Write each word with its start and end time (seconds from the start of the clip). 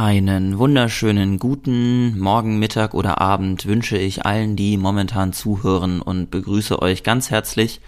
Einen 0.00 0.60
wunderschönen 0.60 1.40
guten 1.40 2.20
Morgen, 2.20 2.60
Mittag 2.60 2.94
oder 2.94 3.20
Abend 3.20 3.66
wünsche 3.66 3.98
ich 3.98 4.24
allen, 4.24 4.54
die 4.54 4.76
momentan 4.76 5.32
zuhören 5.32 6.00
und 6.00 6.30
begrüße 6.30 6.80
euch 6.80 7.02
ganz 7.02 7.32
herzlich 7.32 7.80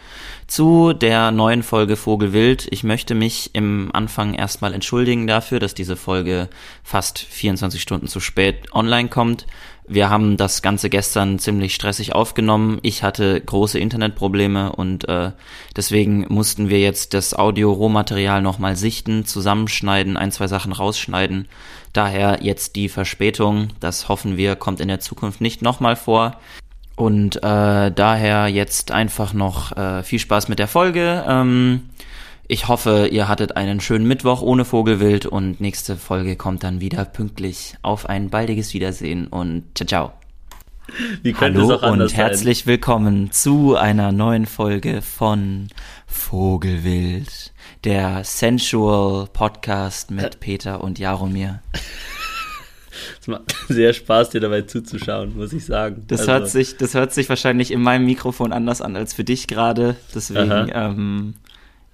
zu 0.48 0.92
der 0.92 1.30
neuen 1.30 1.62
Folge 1.62 1.94
Vogelwild. 1.94 2.66
Ich 2.72 2.82
möchte 2.82 3.14
mich 3.14 3.50
im 3.52 3.90
Anfang 3.92 4.34
erstmal 4.34 4.74
entschuldigen 4.74 5.28
dafür, 5.28 5.60
dass 5.60 5.72
diese 5.72 5.94
Folge 5.94 6.48
fast 6.82 7.20
24 7.20 7.80
Stunden 7.80 8.08
zu 8.08 8.18
spät 8.18 8.74
online 8.74 9.08
kommt. 9.08 9.46
Wir 9.92 10.08
haben 10.08 10.36
das 10.36 10.62
Ganze 10.62 10.88
gestern 10.88 11.40
ziemlich 11.40 11.74
stressig 11.74 12.14
aufgenommen. 12.14 12.78
Ich 12.82 13.02
hatte 13.02 13.40
große 13.40 13.76
Internetprobleme 13.80 14.70
und 14.70 15.08
äh, 15.08 15.32
deswegen 15.74 16.26
mussten 16.28 16.68
wir 16.68 16.78
jetzt 16.78 17.12
das 17.12 17.34
Audio-Rohmaterial 17.34 18.40
nochmal 18.40 18.76
sichten, 18.76 19.24
zusammenschneiden, 19.24 20.16
ein, 20.16 20.30
zwei 20.30 20.46
Sachen 20.46 20.70
rausschneiden. 20.70 21.48
Daher 21.92 22.38
jetzt 22.40 22.76
die 22.76 22.88
Verspätung. 22.88 23.70
Das 23.80 24.08
hoffen 24.08 24.36
wir, 24.36 24.54
kommt 24.54 24.78
in 24.78 24.86
der 24.86 25.00
Zukunft 25.00 25.40
nicht 25.40 25.60
nochmal 25.60 25.96
vor. 25.96 26.36
Und 26.94 27.42
äh, 27.42 27.90
daher 27.90 28.46
jetzt 28.46 28.92
einfach 28.92 29.32
noch 29.32 29.76
äh, 29.76 30.04
viel 30.04 30.20
Spaß 30.20 30.46
mit 30.46 30.60
der 30.60 30.68
Folge. 30.68 31.24
Ähm, 31.26 31.90
ich 32.50 32.66
hoffe, 32.66 33.06
ihr 33.06 33.28
hattet 33.28 33.56
einen 33.56 33.80
schönen 33.80 34.06
Mittwoch 34.06 34.42
ohne 34.42 34.64
Vogelwild 34.64 35.24
und 35.24 35.60
nächste 35.60 35.96
Folge 35.96 36.34
kommt 36.34 36.64
dann 36.64 36.80
wieder 36.80 37.04
pünktlich. 37.04 37.76
Auf 37.82 38.08
ein 38.08 38.28
baldiges 38.28 38.74
Wiedersehen 38.74 39.28
und 39.28 39.62
ciao, 39.76 39.86
ciao. 39.86 40.12
Hallo 41.40 41.76
und 41.76 42.16
herzlich 42.16 42.60
sein? 42.60 42.66
willkommen 42.66 43.30
zu 43.30 43.76
einer 43.76 44.10
neuen 44.10 44.46
Folge 44.46 45.00
von 45.00 45.68
Vogelwild, 46.08 47.52
der 47.84 48.24
Sensual 48.24 49.28
Podcast 49.32 50.10
mit 50.10 50.40
Peter 50.40 50.82
und 50.82 50.98
Jaromir. 50.98 51.62
Es 53.20 53.28
macht 53.28 53.54
sehr 53.68 53.92
Spaß, 53.92 54.30
dir 54.30 54.40
dabei 54.40 54.62
zuzuschauen, 54.62 55.36
muss 55.36 55.52
ich 55.52 55.64
sagen. 55.64 56.02
Das, 56.08 56.22
also. 56.22 56.32
hört, 56.32 56.48
sich, 56.48 56.76
das 56.76 56.94
hört 56.94 57.14
sich 57.14 57.28
wahrscheinlich 57.28 57.70
in 57.70 57.80
meinem 57.80 58.06
Mikrofon 58.06 58.52
anders 58.52 58.82
an 58.82 58.96
als 58.96 59.14
für 59.14 59.22
dich 59.22 59.46
gerade. 59.46 59.94
Deswegen 60.12 60.68
ähm, 60.74 61.34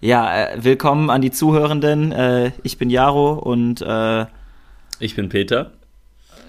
ja, 0.00 0.52
äh, 0.52 0.64
willkommen 0.64 1.10
an 1.10 1.22
die 1.22 1.30
Zuhörenden. 1.30 2.12
Äh, 2.12 2.52
ich 2.62 2.78
bin 2.78 2.90
Jaro 2.90 3.34
und 3.34 3.80
äh, 3.82 4.26
ich 4.98 5.16
bin 5.16 5.28
Peter. 5.28 5.72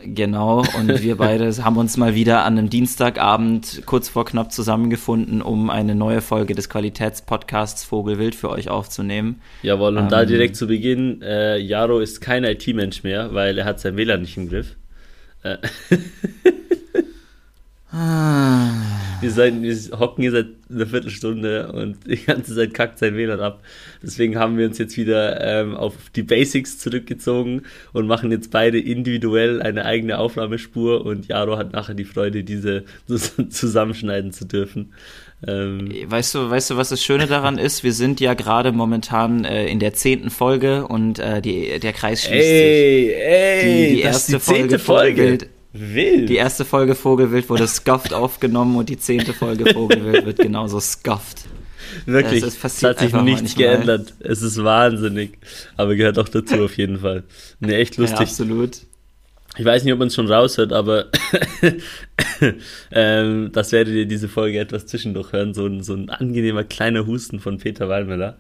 Genau, 0.04 0.64
und 0.78 1.02
wir 1.02 1.16
beide 1.17 1.52
haben 1.64 1.78
uns 1.78 1.98
mal 1.98 2.14
wieder 2.14 2.44
an 2.44 2.58
einem 2.58 2.70
Dienstagabend 2.70 3.84
kurz 3.86 4.09
vor 4.09 4.26
knapp 4.26 4.52
zusammengefunden, 4.52 5.42
um 5.42 5.70
eine 5.70 5.95
neue 5.95 6.22
Folge 6.22 6.56
des 6.56 6.70
Qualitätspodcasts 6.70 7.84
Vogelwild 7.84 8.36
für 8.36 8.50
euch 8.50 8.70
aufzunehmen. 8.70 9.42
Jawohl, 9.64 9.98
und 9.98 10.04
ähm, 10.04 10.09
da 10.09 10.26
direkt 10.26 10.56
zu 10.56 10.67
Beginn, 10.67 11.22
äh, 11.22 11.58
Jaro 11.58 12.00
ist 12.00 12.22
kein 12.22 12.44
IT-Mensch 12.44 13.04
mehr, 13.04 13.34
weil 13.34 13.58
er 13.58 13.66
hat 13.66 13.80
sein 13.80 13.98
WLAN 13.98 14.22
nicht 14.22 14.38
im 14.38 14.50
Griff. 14.50 14.76
Ah. 17.98 18.70
Wir, 19.22 19.31
sein, 19.31 19.64
wir 19.64 19.76
hocken 19.98 20.22
hier 20.22 20.31
seit 20.31 20.48
einer 20.70 20.86
Viertelstunde 20.86 21.72
und 21.72 21.98
die 22.06 22.23
ganze 22.23 22.56
Zeit 22.56 22.76
kackt 22.76 23.00
sein 23.00 23.16
WLAN 23.16 23.39
ab. 23.39 23.64
Deswegen 24.04 24.38
haben 24.38 24.59
wir 24.59 24.67
uns 24.67 24.78
jetzt 24.78 24.95
wieder 24.98 25.42
ähm, 25.42 25.76
auf 25.76 25.95
die 26.16 26.22
Basics 26.22 26.78
zurückgezogen 26.78 27.64
und 27.94 28.06
machen 28.06 28.30
jetzt 28.30 28.52
beide 28.52 28.80
individuell 28.80 29.64
eine 29.64 29.86
eigene 29.86 30.20
Aufnahmespur 30.20 31.04
und 31.04 31.28
Jaro 31.28 31.58
hat 31.58 31.73
nachher 31.73 31.95
die 31.95 32.06
Freude, 32.06 32.44
diese 32.44 32.84
zusammenschneiden 33.50 34.32
zu 34.32 34.45
dürfen. 34.45 34.94
Ähm, 35.48 35.89
weißt 36.06 36.36
du, 36.36 36.50
weißt 36.50 36.72
du, 36.72 36.78
was 36.78 36.89
das 36.89 37.04
Schöne 37.04 37.26
daran 37.26 37.58
ist? 37.58 37.84
Wir 37.84 37.94
sind 37.94 38.20
ja 38.20 38.36
gerade 38.36 38.72
momentan 38.72 39.45
äh, 39.45 39.67
in 39.67 39.80
der 39.80 39.94
zehnten 39.94 40.30
Folge 40.30 40.88
und 40.88 41.17
äh, 41.17 41.42
die, 41.42 41.80
der 41.80 41.94
Kreis 41.94 42.23
schließt 42.23 42.48
ey, 42.48 43.06
sich. 43.06 43.16
Ey, 43.16 43.88
die, 43.89 43.95
die 43.95 44.02
erste 44.02 44.34
die 44.34 44.39
Folge, 44.39 44.80
Folge. 44.80 45.38
Wild. 45.80 46.30
Die 46.30 46.36
erste 46.36 46.66
Folge 46.66 46.95
Vogelwild 46.95 47.50
wurde 47.50 47.67
scuffed 47.67 48.14
aufgenommen 48.14 48.75
und 48.75 48.89
die 48.89 48.97
zehnte 48.97 49.33
Folge 49.33 49.66
Vogelwild 49.73 50.25
wird 50.25 50.39
genauso 50.39 50.80
scuffed. 50.80 51.45
Wirklich, 52.05 52.43
es, 52.43 52.64
es 52.64 52.83
hat 52.83 52.99
sich 52.99 53.14
nichts 53.14 53.42
nicht 53.42 53.58
geändert. 53.58 54.14
Mal. 54.20 54.32
Es 54.32 54.42
ist 54.42 54.64
wahnsinnig. 54.64 55.38
Aber 55.77 55.95
gehört 55.95 56.20
auch 56.20 56.30
dazu 56.30 56.55
auf 56.64 56.77
jeden 56.77 56.99
Fall. 56.99 57.23
Ne, 57.60 57.76
echt 57.76 57.98
lustig. 57.98 58.20
Ja, 58.20 58.26
absolut. 58.26 58.82
Ich 59.58 59.65
weiß 59.65 59.83
nicht, 59.83 59.93
ob 59.93 59.99
man 59.99 60.10
es 60.10 60.15
schon 60.15 60.32
raushört, 60.32 60.71
aber 60.71 61.05
ähm, 62.92 63.49
das 63.54 63.71
werdet 63.71 63.95
ihr 63.95 64.05
diese 64.05 64.27
Folge 64.27 64.59
etwas 64.59 64.86
zwischendurch 64.86 65.32
hören. 65.32 65.54
So 65.54 65.65
ein, 65.65 65.82
so 65.82 65.94
ein 65.94 66.09
angenehmer 66.09 66.64
kleiner 66.64 67.08
Husten 67.08 67.39
von 67.39 67.58
Peter 67.58 67.89
Wallmüller 67.89 68.38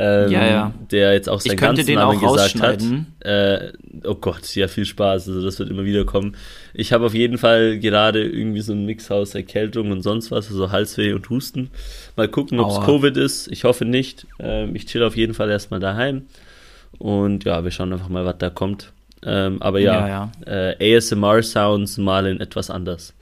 ähm, 0.00 0.30
ja, 0.30 0.46
ja. 0.46 0.74
der 0.92 1.12
jetzt 1.12 1.28
auch 1.28 1.40
seinen 1.40 1.56
ganzen 1.56 1.94
Namen 1.94 2.20
gesagt 2.20 2.60
hat. 2.62 2.80
Äh, 3.18 3.72
oh 4.04 4.14
Gott, 4.14 4.54
ja, 4.54 4.68
viel 4.68 4.84
Spaß. 4.84 5.28
Also 5.28 5.42
das 5.42 5.58
wird 5.58 5.70
immer 5.70 5.84
wieder 5.84 6.04
kommen. 6.04 6.36
Ich 6.72 6.92
habe 6.92 7.04
auf 7.04 7.14
jeden 7.14 7.36
Fall 7.36 7.80
gerade 7.80 8.22
irgendwie 8.22 8.60
so 8.60 8.72
einen 8.72 8.86
Mix 8.86 9.10
aus 9.10 9.34
Erkältung 9.34 9.90
und 9.90 10.02
sonst 10.02 10.30
was, 10.30 10.50
also 10.50 10.70
Halsweh 10.70 11.14
und 11.14 11.28
Husten. 11.30 11.70
Mal 12.14 12.28
gucken, 12.28 12.60
ob 12.60 12.70
es 12.70 12.80
Covid 12.86 13.16
ist. 13.16 13.48
Ich 13.48 13.64
hoffe 13.64 13.84
nicht. 13.84 14.28
Ähm, 14.38 14.76
ich 14.76 14.86
chill 14.86 15.02
auf 15.02 15.16
jeden 15.16 15.34
Fall 15.34 15.50
erstmal 15.50 15.80
daheim. 15.80 16.26
Und 16.98 17.42
ja, 17.42 17.64
wir 17.64 17.72
schauen 17.72 17.92
einfach 17.92 18.08
mal, 18.08 18.24
was 18.24 18.38
da 18.38 18.50
kommt. 18.50 18.92
Ähm, 19.24 19.60
aber 19.60 19.80
ja, 19.80 20.06
ja, 20.06 20.30
ja. 20.46 20.74
Äh, 20.78 20.96
ASMR-Sounds 20.96 21.98
mal 21.98 22.26
in 22.28 22.40
etwas 22.40 22.70
anders. 22.70 23.14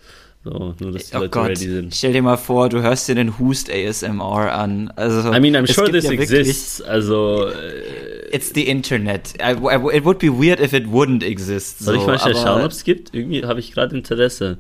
So, 0.47 0.77
nur 0.79 0.93
dass 0.93 1.11
die 1.11 1.17
oh 1.17 1.19
Leute 1.19 1.31
Gott. 1.31 1.49
ready 1.49 1.69
sind. 1.69 1.93
Stell 1.95 2.13
dir 2.13 2.23
mal 2.23 2.37
vor, 2.37 2.69
du 2.69 2.81
hörst 2.81 3.09
dir 3.09 3.17
den 3.17 3.37
Hust 3.41 3.69
ASMR 3.69 4.53
an. 4.53 4.93
Also, 4.95 5.33
I 5.33 5.41
mean, 5.41 5.57
I'm 5.57 5.67
sure 5.67 5.91
this 5.91 6.05
ja 6.05 6.13
exists. 6.13 6.81
Also. 6.81 7.49
Äh, 7.49 8.31
It's 8.31 8.53
the 8.55 8.69
Internet. 8.69 9.35
it 9.41 10.05
would 10.05 10.19
be 10.19 10.31
weird 10.31 10.61
if 10.61 10.73
it 10.73 10.87
wouldn't 10.87 11.25
exist. 11.25 11.81
Soll 11.81 11.97
ich 11.97 12.07
mal 12.07 12.19
schauen, 12.19 12.63
ob 12.63 12.71
es 12.71 12.85
gibt? 12.85 13.13
Irgendwie 13.13 13.45
habe 13.45 13.59
ich 13.59 13.73
gerade 13.73 13.97
Interesse. 13.97 14.59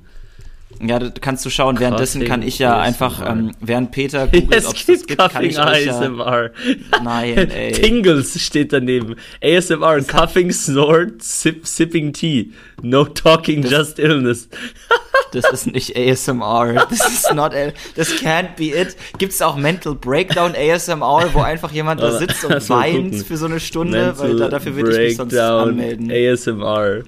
Ja, 0.80 0.98
das 0.98 1.12
kannst 1.20 1.44
du 1.44 1.50
schauen. 1.50 1.78
Währenddessen 1.78 2.24
kann 2.24 2.42
ich 2.42 2.58
ja 2.58 2.78
einfach, 2.78 3.24
ähm, 3.26 3.52
während 3.60 3.92
Peter 3.92 4.26
googelt, 4.26 4.66
ob 4.66 4.76
es 4.76 4.86
das 4.86 5.06
gibt, 5.06 5.18
kann 5.18 5.44
ich 5.44 5.58
ASMR. 5.58 6.50
Ja, 6.92 7.02
nein, 7.02 7.36
ey. 7.50 7.72
Tingles 7.72 8.40
steht 8.40 8.72
daneben. 8.72 9.16
ASMR, 9.42 9.96
das 9.96 10.08
Coughing, 10.08 10.52
Snort, 10.52 11.22
sip, 11.22 11.66
Sipping 11.66 12.12
Tea. 12.12 12.52
No 12.82 13.04
talking, 13.04 13.62
das, 13.62 13.70
just 13.70 13.98
illness. 13.98 14.48
das 15.32 15.50
ist 15.50 15.66
nicht 15.66 15.96
ASMR. 15.96 16.86
Das 16.88 17.06
ist 17.06 17.34
not, 17.34 17.52
das 17.96 18.10
can't 18.16 18.56
be 18.56 18.78
it. 18.78 18.96
Gibt 19.18 19.32
es 19.32 19.42
auch 19.42 19.56
Mental 19.56 19.94
Breakdown 19.94 20.54
ASMR, 20.54 21.30
wo 21.32 21.40
einfach 21.40 21.72
jemand 21.72 22.02
da 22.02 22.18
sitzt 22.18 22.44
und 22.44 22.68
weint 22.68 23.14
für 23.14 23.36
so 23.36 23.46
eine 23.46 23.60
Stunde, 23.60 23.98
Mental 23.98 24.18
weil 24.18 24.36
da, 24.36 24.48
dafür 24.48 24.76
würde 24.76 24.92
ich 24.92 25.08
mich 25.08 25.16
sonst 25.16 25.36
anmelden. 25.36 26.10
ASMR. 26.10 27.04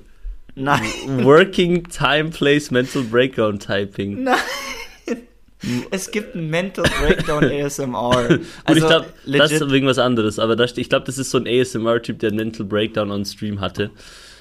Nein. 0.59 0.83
Working 1.25 1.85
Time 1.85 2.31
Place 2.31 2.71
Mental 2.71 3.03
Breakdown 3.03 3.59
Typing. 3.59 4.25
Nein. 4.25 4.37
Es 5.91 6.11
gibt 6.11 6.35
ein 6.35 6.51
Mental 6.51 6.85
Breakdown 7.01 7.45
ASMR. 7.45 8.39
Also, 8.65 8.81
ich 8.81 8.87
glaube, 8.87 9.07
das 9.27 9.53
ist 9.53 9.61
irgendwas 9.61 9.99
anderes, 9.99 10.39
aber 10.39 10.55
das, 10.55 10.77
ich 10.77 10.89
glaube, 10.89 11.07
das 11.07 11.19
ist 11.19 11.31
so 11.31 11.39
ein 11.39 11.49
ASMR-Typ, 11.49 12.21
der 12.21 12.29
einen 12.29 12.37
Mental 12.37 12.65
Breakdown 12.65 13.11
on 13.11 13.25
Stream 13.25 13.61
hatte. 13.61 13.91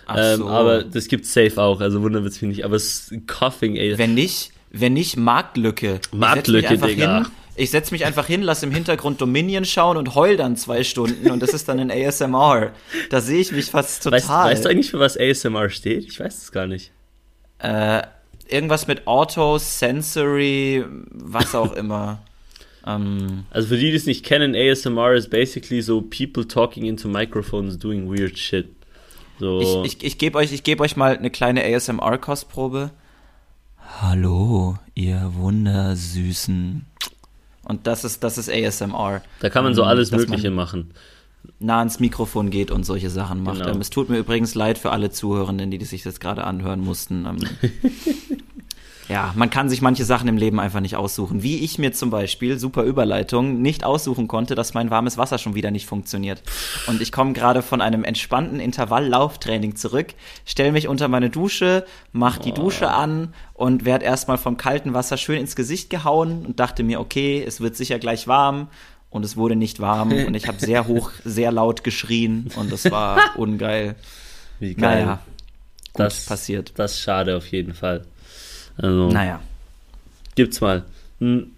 Ach 0.05 0.15
ähm, 0.17 0.37
so. 0.39 0.47
aber 0.47 0.83
das 0.83 1.07
gibt 1.07 1.25
safe 1.25 1.59
auch, 1.61 1.81
also 1.81 2.01
wundert 2.01 2.25
es 2.25 2.41
mich 2.41 2.57
nicht. 2.57 2.65
Aber 2.65 2.75
es 2.75 3.11
ist 3.11 3.27
Coughing 3.27 3.77
ASMR. 3.77 3.97
Wenn 3.97 4.13
nicht, 4.13 4.51
wenn 4.71 4.93
nicht, 4.93 5.17
Marktlücke. 5.17 5.99
Marktlücke, 6.11 6.77
Digga. 6.77 7.23
Hin, 7.23 7.25
ich 7.57 7.71
setze 7.71 7.93
mich 7.93 8.05
einfach 8.05 8.27
hin, 8.27 8.43
lasse 8.43 8.65
im 8.65 8.71
Hintergrund 8.71 9.19
Dominion 9.19 9.65
schauen 9.65 9.97
und 9.97 10.15
heul 10.15 10.37
dann 10.37 10.55
zwei 10.55 10.83
Stunden 10.83 11.31
und 11.31 11.41
das 11.41 11.49
ist 11.49 11.67
dann 11.67 11.79
ein 11.79 11.91
ASMR. 11.91 12.71
Da 13.09 13.19
sehe 13.19 13.41
ich 13.41 13.51
mich 13.51 13.65
fast 13.65 14.03
total. 14.03 14.19
Weißt, 14.19 14.29
weißt, 14.29 14.65
du 14.65 14.69
eigentlich, 14.69 14.91
für 14.91 14.99
was 14.99 15.17
ASMR 15.17 15.69
steht? 15.69 16.05
Ich 16.05 16.19
weiß 16.19 16.37
es 16.37 16.51
gar 16.51 16.67
nicht. 16.67 16.91
Äh, 17.59 18.03
irgendwas 18.47 18.87
mit 18.87 19.07
Auto, 19.07 19.57
Sensory, 19.57 20.85
was 21.09 21.55
auch 21.55 21.73
immer. 21.73 22.21
ähm, 22.87 23.45
also 23.49 23.69
für 23.69 23.77
die, 23.77 23.89
die 23.89 23.97
es 23.97 24.05
nicht 24.05 24.23
kennen, 24.23 24.55
ASMR 24.55 25.13
ist 25.13 25.31
basically 25.31 25.81
so 25.81 26.01
people 26.01 26.47
talking 26.47 26.85
into 26.85 27.07
microphones 27.07 27.77
doing 27.77 28.07
weird 28.07 28.37
shit. 28.37 28.67
So. 29.39 29.83
Ich, 29.83 29.95
ich, 29.95 30.03
ich 30.03 30.17
gebe 30.19 30.37
euch, 30.37 30.63
geb 30.63 30.79
euch 30.79 30.95
mal 30.95 31.17
eine 31.17 31.31
kleine 31.31 31.63
ASMR-Kostprobe. 31.63 32.91
Hallo, 33.99 34.77
ihr 34.95 35.31
wundersüßen 35.35 36.85
und 37.67 37.85
das 37.85 38.03
ist, 38.03 38.23
das 38.23 38.37
ist 38.37 38.49
ASMR. 38.49 39.21
Da 39.41 39.49
kann 39.49 39.63
man 39.63 39.73
so 39.73 39.81
ähm, 39.81 39.89
alles 39.89 40.11
Mögliche 40.11 40.51
machen. 40.51 40.91
Nah 41.59 41.79
ans 41.79 41.99
Mikrofon 41.99 42.49
geht 42.49 42.71
und 42.71 42.85
solche 42.85 43.09
Sachen 43.09 43.43
macht. 43.43 43.59
Genau. 43.59 43.73
Ähm, 43.73 43.81
es 43.81 43.89
tut 43.89 44.09
mir 44.09 44.17
übrigens 44.17 44.55
leid 44.55 44.77
für 44.77 44.91
alle 44.91 45.11
Zuhörenden, 45.11 45.71
die 45.71 45.83
sich 45.83 46.03
das 46.03 46.19
gerade 46.19 46.45
anhören 46.45 46.79
mussten. 46.79 47.25
Ja, 49.09 49.33
man 49.35 49.49
kann 49.49 49.69
sich 49.69 49.81
manche 49.81 50.03
Sachen 50.03 50.27
im 50.27 50.37
Leben 50.37 50.59
einfach 50.59 50.81
nicht 50.81 50.97
aussuchen. 50.97 51.41
Wie 51.41 51.59
ich 51.59 51.77
mir 51.77 51.93
zum 51.93 52.09
Beispiel, 52.09 52.59
super 52.59 52.83
Überleitung, 52.83 53.61
nicht 53.61 53.83
aussuchen 53.83 54.27
konnte, 54.27 54.53
dass 54.53 54.73
mein 54.73 54.91
warmes 54.91 55.17
Wasser 55.17 55.37
schon 55.37 55.55
wieder 55.55 55.71
nicht 55.71 55.85
funktioniert. 55.85 56.43
Und 56.87 57.01
ich 57.01 57.11
komme 57.11 57.33
gerade 57.33 57.61
von 57.61 57.81
einem 57.81 58.03
entspannten 58.03 58.59
Intervalllauftraining 58.59 59.75
zurück, 59.75 60.07
stelle 60.45 60.73
mich 60.73 60.87
unter 60.87 61.07
meine 61.07 61.29
Dusche, 61.29 61.85
mach 62.11 62.37
die 62.37 62.51
oh. 62.51 62.55
Dusche 62.55 62.89
an 62.89 63.33
und 63.53 63.85
werde 63.85 64.05
erstmal 64.05 64.37
vom 64.37 64.57
kalten 64.57 64.93
Wasser 64.93 65.17
schön 65.17 65.39
ins 65.39 65.55
Gesicht 65.55 65.89
gehauen 65.89 66.45
und 66.45 66.59
dachte 66.59 66.83
mir, 66.83 66.99
okay, 66.99 67.43
es 67.45 67.61
wird 67.61 67.75
sicher 67.75 67.99
gleich 67.99 68.27
warm. 68.27 68.67
Und 69.09 69.23
es 69.23 69.37
wurde 69.37 69.55
nicht 69.55 69.79
warm 69.79 70.11
und 70.11 70.35
ich 70.35 70.49
habe 70.49 70.59
sehr 70.59 70.85
hoch, 70.85 71.11
sehr 71.23 71.53
laut 71.53 71.85
geschrien 71.85 72.51
und 72.57 72.73
das 72.73 72.91
war 72.91 73.17
ungeil. 73.37 73.95
Wie 74.59 74.75
geil. 74.75 75.05
Naja, 75.05 75.19
gut 75.93 76.05
das 76.05 76.25
passiert. 76.25 76.73
Das 76.75 76.95
ist 76.95 76.99
schade 76.99 77.37
auf 77.37 77.47
jeden 77.47 77.73
Fall. 77.73 78.05
Also, 78.77 79.09
naja. 79.09 79.39
Gibt's 80.35 80.61
mal. 80.61 80.83
Hm. 81.19 81.51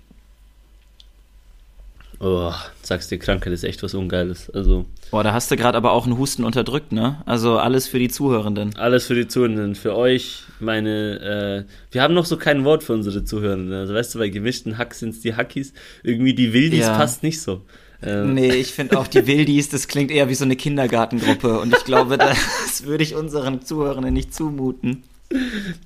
Oh, 2.21 2.51
sagst 2.81 3.12
dir, 3.12 3.18
Krankheit 3.18 3.54
ist 3.54 3.63
echt 3.63 3.81
was 3.81 3.94
Ungeiles. 3.94 4.50
Also. 4.50 4.86
Boah, 5.10 5.24
da 5.24 5.31
hast 5.31 5.50
du 5.51 5.56
gerade 5.56 5.77
aber 5.77 5.94
auch 5.94 6.06
einen 6.06 6.18
Husten 6.18 6.44
unterdrückt, 6.44 6.92
ne? 6.92 7.21
Also 7.25 7.57
alles 7.57 7.88
für 7.88 7.98
die 7.98 8.10
Zuhörenden. 8.10 8.75
Alles 8.75 9.06
für 9.06 9.16
die 9.16 9.27
Zuhörenden. 9.27 9.75
Für 9.75 9.95
euch, 9.95 10.44
meine, 10.60 11.66
äh, 11.66 11.94
wir 11.94 12.01
haben 12.01 12.13
noch 12.13 12.25
so 12.25 12.36
kein 12.36 12.66
Wort 12.66 12.83
für 12.83 12.94
unsere 12.94 13.24
Zuhörenden. 13.24 13.74
Also 13.74 13.94
weißt 13.94 14.16
du, 14.16 14.19
bei 14.19 14.27
gemischten 14.27 14.77
Hack 14.77 14.94
sind 14.95 15.12
es 15.12 15.21
die 15.21 15.36
Hackies. 15.36 15.74
Irgendwie 16.04 16.33
die 16.33 16.51
Wildis 16.51 16.81
ja. 16.81 16.98
passt 16.98 17.24
nicht 17.24 17.42
so. 17.42 17.62
Ähm. 18.04 18.33
Nee, 18.33 18.54
ich 18.54 18.74
finde 18.74 19.00
auch 19.00 19.07
die 19.07 19.25
Wildis, 19.25 19.69
das 19.69 19.88
klingt 19.88 20.12
eher 20.12 20.27
wie 20.27 20.36
so 20.36 20.44
eine 20.44 20.57
Kindergartengruppe. 20.57 21.57
Und 21.60 21.74
ich 21.74 21.86
glaube, 21.86 22.18
das 22.18 22.83
würde 22.83 23.04
ich 23.04 23.16
unseren 23.16 23.62
Zuhörenden 23.62 24.13
nicht 24.13 24.33
zumuten. 24.33 25.04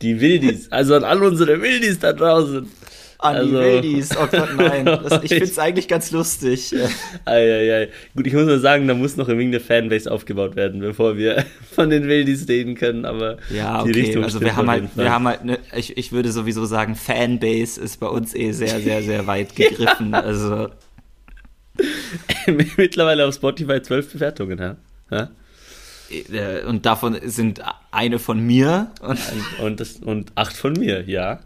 Die 0.01 0.22
Wildis, 0.22 0.72
also 0.72 0.95
an 0.95 1.04
all 1.04 1.24
unsere 1.24 1.62
Wildis 1.62 2.00
da 2.00 2.13
draußen. 2.13 2.68
An 3.19 3.36
also, 3.36 3.50
die 3.50 3.54
Wildis, 3.56 4.10
oh 4.18 4.28
Gott, 4.30 4.56
nein. 4.57 4.86
Das, 5.04 5.24
ich 5.24 5.30
finde 5.30 5.45
es 5.45 5.60
eigentlich 5.60 5.88
ganz 5.88 6.12
lustig. 6.12 6.74
Eieiei. 7.25 7.90
Gut, 8.16 8.28
ich 8.28 8.34
muss 8.34 8.45
nur 8.45 8.60
sagen, 8.60 8.88
da 8.88 8.94
muss 8.94 9.16
noch 9.16 9.30
ein 9.30 9.38
wenig 9.38 9.56
eine 9.56 9.60
Fanbase 9.60 10.12
aufgebaut 10.12 10.56
werden, 10.56 10.80
bevor 10.81 11.18
wir 11.18 11.45
von 11.72 11.90
den 11.90 12.07
Wildis 12.07 12.48
reden 12.48 12.75
können, 12.75 13.06
aber 13.06 13.38
ja, 13.50 13.81
okay. 13.81 13.92
die 13.92 14.00
Richtung 14.00 14.24
Also 14.24 14.42
wir 14.42 14.56
haben 14.56 14.69
halt, 14.69 14.90
wir 14.95 15.12
haben 15.12 15.28
halt, 15.28 15.45
ne, 15.45 15.60
ich, 15.75 15.98
ich 15.98 16.12
würde 16.12 16.31
sowieso 16.31 16.66
sagen, 16.66 16.95
Fanbase 16.95 17.80
ist 17.80 18.00
bei 18.00 18.07
uns 18.07 18.36
eh 18.36 18.51
sehr, 18.51 18.80
sehr, 18.80 19.01
sehr 19.04 19.28
weit 19.28 19.56
gegriffen. 19.56 20.13
Also 20.24 20.69
Mittlerweile 22.78 23.25
auf 23.28 23.36
Spotify 23.36 23.81
zwölf 23.81 24.12
Bewertungen, 24.12 24.60
ja? 24.60 24.75
ja? 25.12 25.30
Äh, 26.13 26.65
und 26.65 26.86
davon 26.86 27.18
sind 27.24 27.62
eine 27.92 28.19
von 28.19 28.39
mir 28.39 28.92
und, 29.01 29.19
und, 29.62 29.80
das, 29.80 29.98
und 29.98 30.31
acht 30.36 30.56
von 30.56 30.74
mir, 30.74 31.04
ja. 31.10 31.39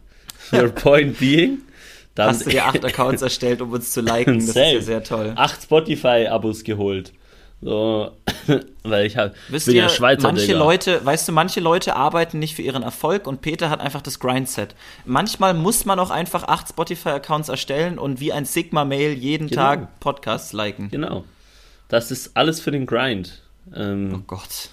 Your 0.51 0.69
point 0.69 1.19
being. 1.19 1.59
Hast 2.17 2.45
du 2.45 2.49
dir 2.49 2.65
acht 2.65 2.83
Accounts 2.83 3.21
erstellt, 3.21 3.61
um 3.61 3.71
uns 3.71 3.91
zu 3.91 4.01
liken? 4.01 4.39
Das 4.39 4.53
Same. 4.53 4.67
ist 4.67 4.73
ja 4.73 4.81
sehr 4.81 5.03
toll. 5.03 5.33
Acht 5.35 5.63
Spotify-Abos 5.63 6.63
geholt. 6.63 7.13
So, 7.59 8.11
weil 8.83 9.07
ich 9.07 9.17
Wisst 9.49 9.65
bin 9.65 9.75
ihr, 9.75 9.83
ja 9.83 9.89
Schweizer. 9.89 10.27
Manche 10.27 10.47
Digga. 10.47 10.59
Leute, 10.59 11.03
weißt 11.03 11.27
du, 11.27 11.31
manche 11.31 11.59
Leute 11.59 11.95
arbeiten 11.95 12.37
nicht 12.37 12.55
für 12.55 12.61
ihren 12.61 12.83
Erfolg 12.83 13.25
und 13.25 13.41
Peter 13.41 13.71
hat 13.71 13.81
einfach 13.81 14.01
das 14.01 14.19
Grindset. 14.19 14.75
Manchmal 15.05 15.55
muss 15.55 15.85
man 15.85 15.99
auch 15.99 16.11
einfach 16.11 16.43
acht 16.43 16.69
Spotify-Accounts 16.69 17.49
erstellen 17.49 17.97
und 17.97 18.19
wie 18.19 18.31
ein 18.31 18.45
Sigma-Mail 18.45 19.13
jeden 19.13 19.47
genau. 19.47 19.61
Tag 19.61 19.99
Podcasts 19.99 20.53
liken. 20.53 20.89
Genau. 20.91 21.23
Das 21.89 22.11
ist 22.11 22.37
alles 22.37 22.59
für 22.59 22.71
den 22.71 22.85
Grind. 22.85 23.41
Ähm, 23.75 24.13
oh 24.15 24.23
Gott. 24.27 24.69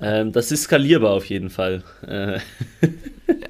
Ähm, 0.00 0.32
das 0.32 0.52
ist 0.52 0.64
skalierbar 0.64 1.12
auf 1.12 1.24
jeden 1.26 1.50
Fall. 1.50 1.82
Äh. 2.06 2.38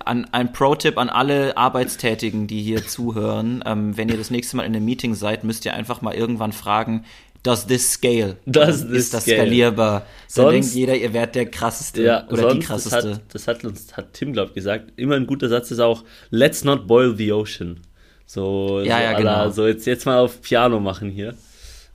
An, 0.05 0.26
ein 0.32 0.52
Pro-Tipp 0.52 0.99
an 0.99 1.08
alle 1.08 1.56
Arbeitstätigen, 1.56 2.46
die 2.46 2.62
hier 2.62 2.87
zuhören. 2.87 3.62
Ähm, 3.67 3.96
wenn 3.96 4.08
ihr 4.08 4.17
das 4.17 4.31
nächste 4.31 4.56
Mal 4.56 4.64
in 4.64 4.75
einem 4.75 4.85
Meeting 4.85 5.14
seid, 5.14 5.44
müsst 5.44 5.64
ihr 5.64 5.75
einfach 5.75 6.00
mal 6.00 6.14
irgendwann 6.14 6.52
fragen, 6.52 7.05
does 7.43 7.67
this 7.67 7.93
scale? 7.93 8.37
Does 8.46 8.82
this 8.82 8.99
ist 8.99 9.14
das 9.14 9.23
scale? 9.25 9.38
skalierbar? 9.38 10.06
Sonst, 10.26 10.44
Dann 10.44 10.52
denkt 10.52 10.75
jeder, 10.75 10.96
ihr 10.96 11.12
werdet 11.12 11.34
der 11.34 11.46
krasseste 11.46 12.02
ja, 12.02 12.29
oder 12.29 12.55
die 12.55 12.61
krasseste. 12.61 12.96
Das 12.96 13.14
hat, 13.14 13.34
das 13.34 13.49
hat 13.49 13.64
uns 13.64 13.96
hat 13.96 14.12
Tim, 14.14 14.32
glaube 14.32 14.49
ich, 14.49 14.55
gesagt. 14.55 14.93
Immer 14.96 15.17
ein 15.17 15.26
guter 15.26 15.49
Satz 15.49 15.70
ist 15.70 15.81
auch, 15.81 16.05
let's 16.31 16.64
not 16.64 16.87
boil 16.87 17.17
the 17.17 17.32
ocean. 17.32 17.81
So, 18.26 18.81
ja, 18.81 18.96
so, 18.96 19.02
ja, 19.02 19.12
genau. 19.14 19.50
so 19.50 19.67
jetzt, 19.67 19.87
jetzt 19.87 20.06
mal 20.06 20.19
auf 20.19 20.43
Piano 20.43 20.81
machen 20.81 21.11
hier. 21.11 21.34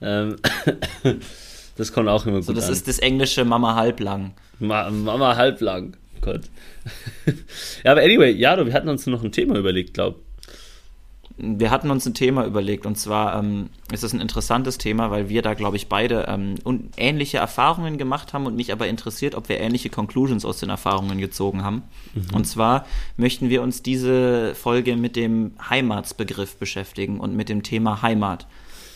Ähm, 0.02 0.36
das 1.76 1.94
kommt 1.94 2.10
auch 2.10 2.26
immer 2.26 2.38
gut 2.38 2.46
so, 2.46 2.54
das 2.54 2.68
an. 2.68 2.74
ist 2.74 2.88
das 2.88 3.00
englische 3.00 3.46
Mama 3.46 3.76
halblang. 3.76 4.34
Ma 4.60 4.90
Mama 4.90 5.36
halblang. 5.36 5.98
Gott. 6.22 6.44
ja, 7.84 7.92
aber 7.92 8.02
anyway, 8.02 8.32
ja, 8.32 8.66
wir 8.66 8.74
hatten 8.74 8.90
uns 8.90 9.06
noch 9.08 9.24
ein 9.24 9.32
Thema 9.32 9.58
überlegt, 9.58 9.94
glaube 9.94 10.18
ich 10.20 10.34
wir 11.38 11.72
hatten 11.72 11.90
uns 11.90 12.06
ein 12.06 12.14
Thema 12.14 12.46
überlegt 12.46 12.86
und 12.86 12.98
zwar 12.98 13.40
ähm, 13.40 13.70
ist 13.92 14.04
es 14.04 14.14
ein 14.14 14.22
interessantes 14.22 14.78
Thema, 14.78 15.10
weil 15.10 15.30
wir 15.30 15.42
da, 15.42 15.56
glaube 15.56 15.78
ich, 15.78 15.88
beide 15.88 16.26
ähm, 16.28 16.56
ähnliche 16.96 17.38
Erfahrungen 17.38 17.98
gemacht 17.98 18.34
haben 18.34 18.46
und 18.46 18.56
mich 18.56 18.72
aber 18.72 18.88
interessiert, 18.88 19.34
ob 19.34 19.50
wir 19.50 19.60
ähnliche 19.60 19.90
Conclusions 19.90 20.46
aus 20.46 20.60
den 20.60 20.70
Erfahrungen 20.70 21.18
gezogen 21.18 21.64
haben. 21.64 21.84
Mhm. 22.14 22.36
Und 22.36 22.46
zwar 22.46 22.86
möchten 23.18 23.50
wir 23.50 23.64
uns 23.64 23.82
diese 23.82 24.54
Folge 24.54 24.96
mit 24.96 25.16
dem 25.16 25.54
Heimatsbegriff 25.70 26.58
beschäftigen 26.58 27.20
und 27.20 27.36
mit 27.36 27.50
dem 27.50 27.64
Thema 27.64 28.04
Heimat. 28.04 28.46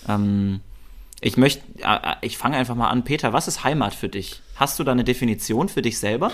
Ähm, 0.07 0.61
ich 1.21 1.37
möchte, 1.37 1.61
äh, 1.81 2.15
ich 2.21 2.37
fange 2.37 2.57
einfach 2.57 2.75
mal 2.75 2.89
an. 2.89 3.03
Peter, 3.03 3.33
was 3.33 3.47
ist 3.47 3.63
Heimat 3.63 3.93
für 3.93 4.09
dich? 4.09 4.41
Hast 4.55 4.79
du 4.79 4.83
da 4.83 4.91
eine 4.91 5.03
Definition 5.03 5.69
für 5.69 5.81
dich 5.81 5.97
selber? 5.99 6.31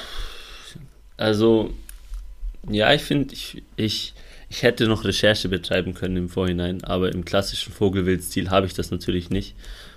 Also, 1.17 1.73
ja, 2.69 2.93
ich 2.93 3.01
finde, 3.01 3.33
ich, 3.33 3.63
ich 3.75 4.13
ich 4.53 4.61
hätte 4.61 4.87
noch 4.87 5.03
Recherche 5.03 5.49
betreiben 5.49 5.95
können 5.95 6.15
im 6.15 6.29
Vorhinein, 6.29 6.83
aber 6.83 7.11
im 7.11 7.25
klassischen 7.25 7.73
Vogelwild-Stil 7.73 8.51
habe 8.51 8.67
ich 8.67 8.75
das 8.75 8.91
natürlich 8.91 9.31
nicht. 9.31 9.55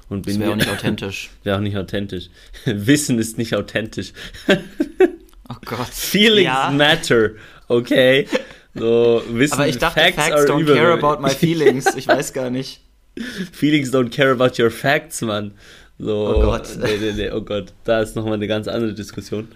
Und 0.08 0.24
bin 0.24 0.34
das 0.34 0.40
wäre 0.40 0.52
auch 0.52 0.56
nicht 0.56 0.70
authentisch. 0.70 1.30
Wäre 1.42 1.56
auch 1.58 1.60
nicht 1.68 1.76
authentisch. 1.76 2.30
Wissen 2.64 3.18
ist 3.18 3.36
nicht 3.36 3.54
authentisch. 3.54 4.14
oh 5.50 5.56
Gott. 5.66 5.88
Feelings 5.88 6.46
ja. 6.46 6.70
matter, 6.70 7.32
okay? 7.68 8.26
So, 8.74 9.22
Wissen, 9.28 9.54
aber 9.54 9.68
ich 9.68 9.76
dachte, 9.76 10.00
Facts, 10.00 10.16
facts 10.16 10.44
don't 10.46 10.64
care 10.64 10.94
about 10.94 11.20
my 11.20 11.30
feelings. 11.30 11.94
Ich 11.94 12.08
weiß 12.08 12.32
gar 12.32 12.48
nicht. 12.48 12.80
Feelings 13.52 13.90
don't 13.90 14.10
care 14.10 14.30
about 14.30 14.60
your 14.62 14.70
facts, 14.70 15.22
Mann. 15.22 15.52
So, 15.98 16.36
oh 16.36 16.40
Gott. 16.42 16.76
Nee, 16.78 16.98
nee, 17.00 17.12
nee, 17.12 17.30
oh 17.30 17.40
Gott. 17.40 17.72
Da 17.84 18.00
ist 18.00 18.16
nochmal 18.16 18.34
eine 18.34 18.46
ganz 18.46 18.68
andere 18.68 18.92
Diskussion. 18.92 19.48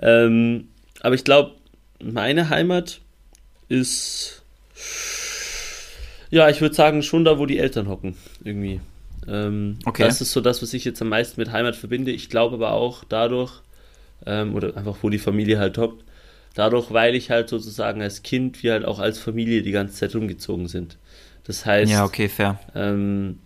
Ähm, 0.00 0.68
aber 1.00 1.14
ich 1.14 1.24
glaube, 1.24 1.52
meine 2.00 2.50
Heimat 2.50 3.00
ist 3.68 4.42
ja, 6.30 6.48
ich 6.50 6.60
würde 6.60 6.74
sagen, 6.74 7.02
schon 7.02 7.24
da, 7.24 7.38
wo 7.38 7.46
die 7.46 7.58
Eltern 7.58 7.88
hocken, 7.88 8.14
irgendwie. 8.44 8.80
Ähm, 9.26 9.78
okay. 9.86 10.04
Das 10.04 10.20
ist 10.20 10.32
so 10.32 10.40
das, 10.40 10.62
was 10.62 10.74
ich 10.74 10.84
jetzt 10.84 11.00
am 11.00 11.08
meisten 11.08 11.40
mit 11.40 11.52
Heimat 11.52 11.76
verbinde. 11.76 12.10
Ich 12.10 12.28
glaube 12.28 12.56
aber 12.56 12.72
auch 12.72 13.04
dadurch, 13.04 13.62
ähm, 14.26 14.54
oder 14.54 14.76
einfach 14.76 14.98
wo 15.02 15.08
die 15.08 15.18
Familie 15.18 15.58
halt 15.58 15.78
hockt, 15.78 16.04
dadurch, 16.54 16.92
weil 16.92 17.14
ich 17.14 17.30
halt 17.30 17.48
sozusagen 17.48 18.02
als 18.02 18.22
Kind, 18.22 18.62
wir 18.62 18.72
halt 18.72 18.84
auch 18.84 18.98
als 18.98 19.18
Familie 19.18 19.62
die 19.62 19.70
ganze 19.70 19.96
Zeit 19.96 20.14
rumgezogen 20.14 20.68
sind. 20.68 20.98
Das 21.48 21.66
heißt. 21.66 21.90
Ja, 21.90 22.04
okay, 22.04 22.28
fair. 22.28 22.60
Ähm, 22.76 23.40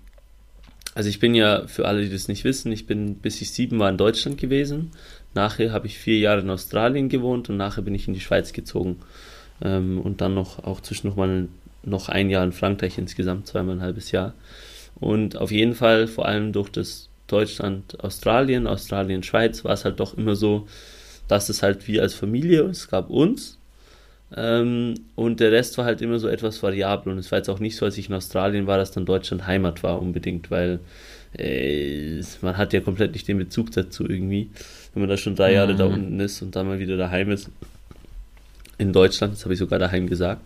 also 0.95 1.09
ich 1.09 1.21
bin 1.21 1.35
ja, 1.35 1.67
für 1.67 1.89
alle, 1.89 2.03
die 2.03 2.11
das 2.11 2.29
nicht 2.29 2.45
wissen, 2.45 2.71
ich 2.71 2.87
bin 2.87 3.15
bis 3.15 3.41
ich 3.41 3.53
sieben 3.53 3.79
war 3.79 3.89
in 3.89 3.97
Deutschland 3.97 4.37
gewesen. 4.37 4.91
Nachher 5.33 5.73
habe 5.73 5.87
ich 5.87 5.99
vier 5.99 6.19
Jahre 6.19 6.43
in 6.43 6.51
Australien 6.51 7.09
gewohnt 7.09 7.49
und 7.49 7.57
nachher 7.57 7.81
bin 7.81 7.95
ich 7.95 8.07
in 8.07 8.13
die 8.13 8.21
Schweiz 8.21 8.53
gezogen. 8.53 8.99
Ähm, 9.63 9.99
und 10.01 10.21
dann 10.21 10.35
noch 10.35 10.63
auch 10.65 10.83
zwischen 10.83 11.07
noch 11.09 11.17
mal 11.17 11.49
noch 11.85 12.09
ein 12.09 12.29
Jahr 12.29 12.45
in 12.45 12.53
Frankreich 12.53 12.99
insgesamt, 12.99 13.47
zweimal 13.47 13.77
ein 13.77 13.83
halbes 13.83 14.11
Jahr. 14.11 14.35
Und 14.97 15.37
auf 15.37 15.51
jeden 15.51 15.75
Fall, 15.75 16.07
vor 16.07 16.27
allem 16.27 16.53
durch 16.53 16.69
das 16.69 17.09
Deutschland, 17.29 17.99
Australien, 18.05 18.67
Australien, 18.67 19.23
Schweiz, 19.23 19.65
war 19.65 19.73
es 19.73 19.85
halt 19.85 20.01
doch 20.01 20.17
immer 20.19 20.37
so, 20.37 20.67
dass 21.29 21.49
es 21.49 21.63
halt 21.63 21.89
wie 21.89 22.01
als 22.01 22.15
Familie, 22.15 22.65
es 22.65 22.89
gab 22.89 23.09
uns 23.09 23.59
und 24.35 25.41
der 25.41 25.53
Rest 25.53 25.77
war 25.77 25.85
halt 25.85 26.01
immer 26.01 26.19
so 26.19 26.29
etwas 26.29 26.63
variabel 26.63 27.13
und 27.13 27.19
es 27.19 27.31
war 27.31 27.39
jetzt 27.39 27.51
auch 27.51 27.59
nicht 27.59 27.77
so, 27.77 27.85
als 27.85 27.99
ich 27.99 28.09
in 28.09 28.15
Australien 28.15 28.67
war, 28.67 28.79
dass 28.79 28.91
dann 28.91 29.05
Deutschland 29.05 29.47
Heimat 29.47 29.83
war 29.83 30.01
unbedingt, 30.01 30.51
weil 30.51 30.81
äh, 31.37 32.23
man 32.41 32.57
hat 32.57 32.73
ja 32.73 32.81
komplett 32.81 33.13
nicht 33.13 33.29
den 33.29 33.39
Bezug 33.39 33.73
dazu 33.73 34.09
irgendwie, 34.09 34.51
wenn 34.95 35.03
man 35.03 35.11
da 35.11 35.17
schon 35.17 35.37
drei 35.37 35.51
mhm. 35.51 35.55
Jahre 35.55 35.75
da 35.75 35.85
unten 35.85 36.19
ist 36.21 36.41
und 36.41 36.57
dann 36.57 36.67
mal 36.67 36.79
wieder 36.79 36.97
daheim 36.97 37.31
ist. 37.31 37.51
In 38.79 38.93
Deutschland, 38.93 39.35
das 39.35 39.45
habe 39.45 39.53
ich 39.53 39.61
sogar 39.61 39.79
daheim 39.79 40.09
gesagt. 40.09 40.43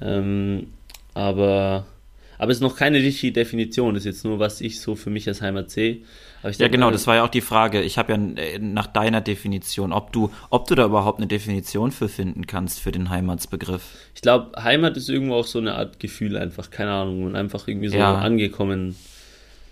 Ähm, 0.00 0.68
aber, 1.12 1.86
aber 2.38 2.50
es 2.50 2.58
ist 2.58 2.62
noch 2.62 2.76
keine 2.76 2.98
richtige 2.98 3.32
Definition, 3.32 3.94
das 3.94 4.02
ist 4.02 4.16
jetzt 4.16 4.24
nur, 4.24 4.38
was 4.38 4.62
ich 4.62 4.80
so 4.80 4.94
für 4.94 5.10
mich 5.10 5.28
als 5.28 5.42
Heimat 5.42 5.70
sehe. 5.70 5.98
Ja, 6.50 6.68
genau, 6.68 6.90
das 6.90 7.06
war 7.06 7.16
ja 7.16 7.24
auch 7.24 7.28
die 7.28 7.40
Frage. 7.40 7.82
Ich 7.82 7.98
habe 7.98 8.12
ja 8.12 8.18
äh, 8.42 8.58
nach 8.58 8.86
deiner 8.86 9.20
Definition, 9.20 9.92
ob 9.92 10.12
du, 10.12 10.30
ob 10.50 10.66
du 10.66 10.74
da 10.74 10.84
überhaupt 10.84 11.18
eine 11.18 11.28
Definition 11.28 11.92
für 11.92 12.08
finden 12.08 12.46
kannst 12.46 12.80
für 12.80 12.90
den 12.90 13.10
Heimatsbegriff. 13.10 13.82
Ich 14.14 14.22
glaube, 14.22 14.62
Heimat 14.62 14.96
ist 14.96 15.08
irgendwo 15.08 15.34
auch 15.34 15.46
so 15.46 15.58
eine 15.58 15.74
Art 15.74 16.00
Gefühl 16.00 16.36
einfach, 16.36 16.70
keine 16.70 16.90
Ahnung, 16.90 17.24
und 17.24 17.36
einfach 17.36 17.68
irgendwie 17.68 17.88
so 17.88 17.96
ja. 17.96 18.16
angekommen. 18.16 18.96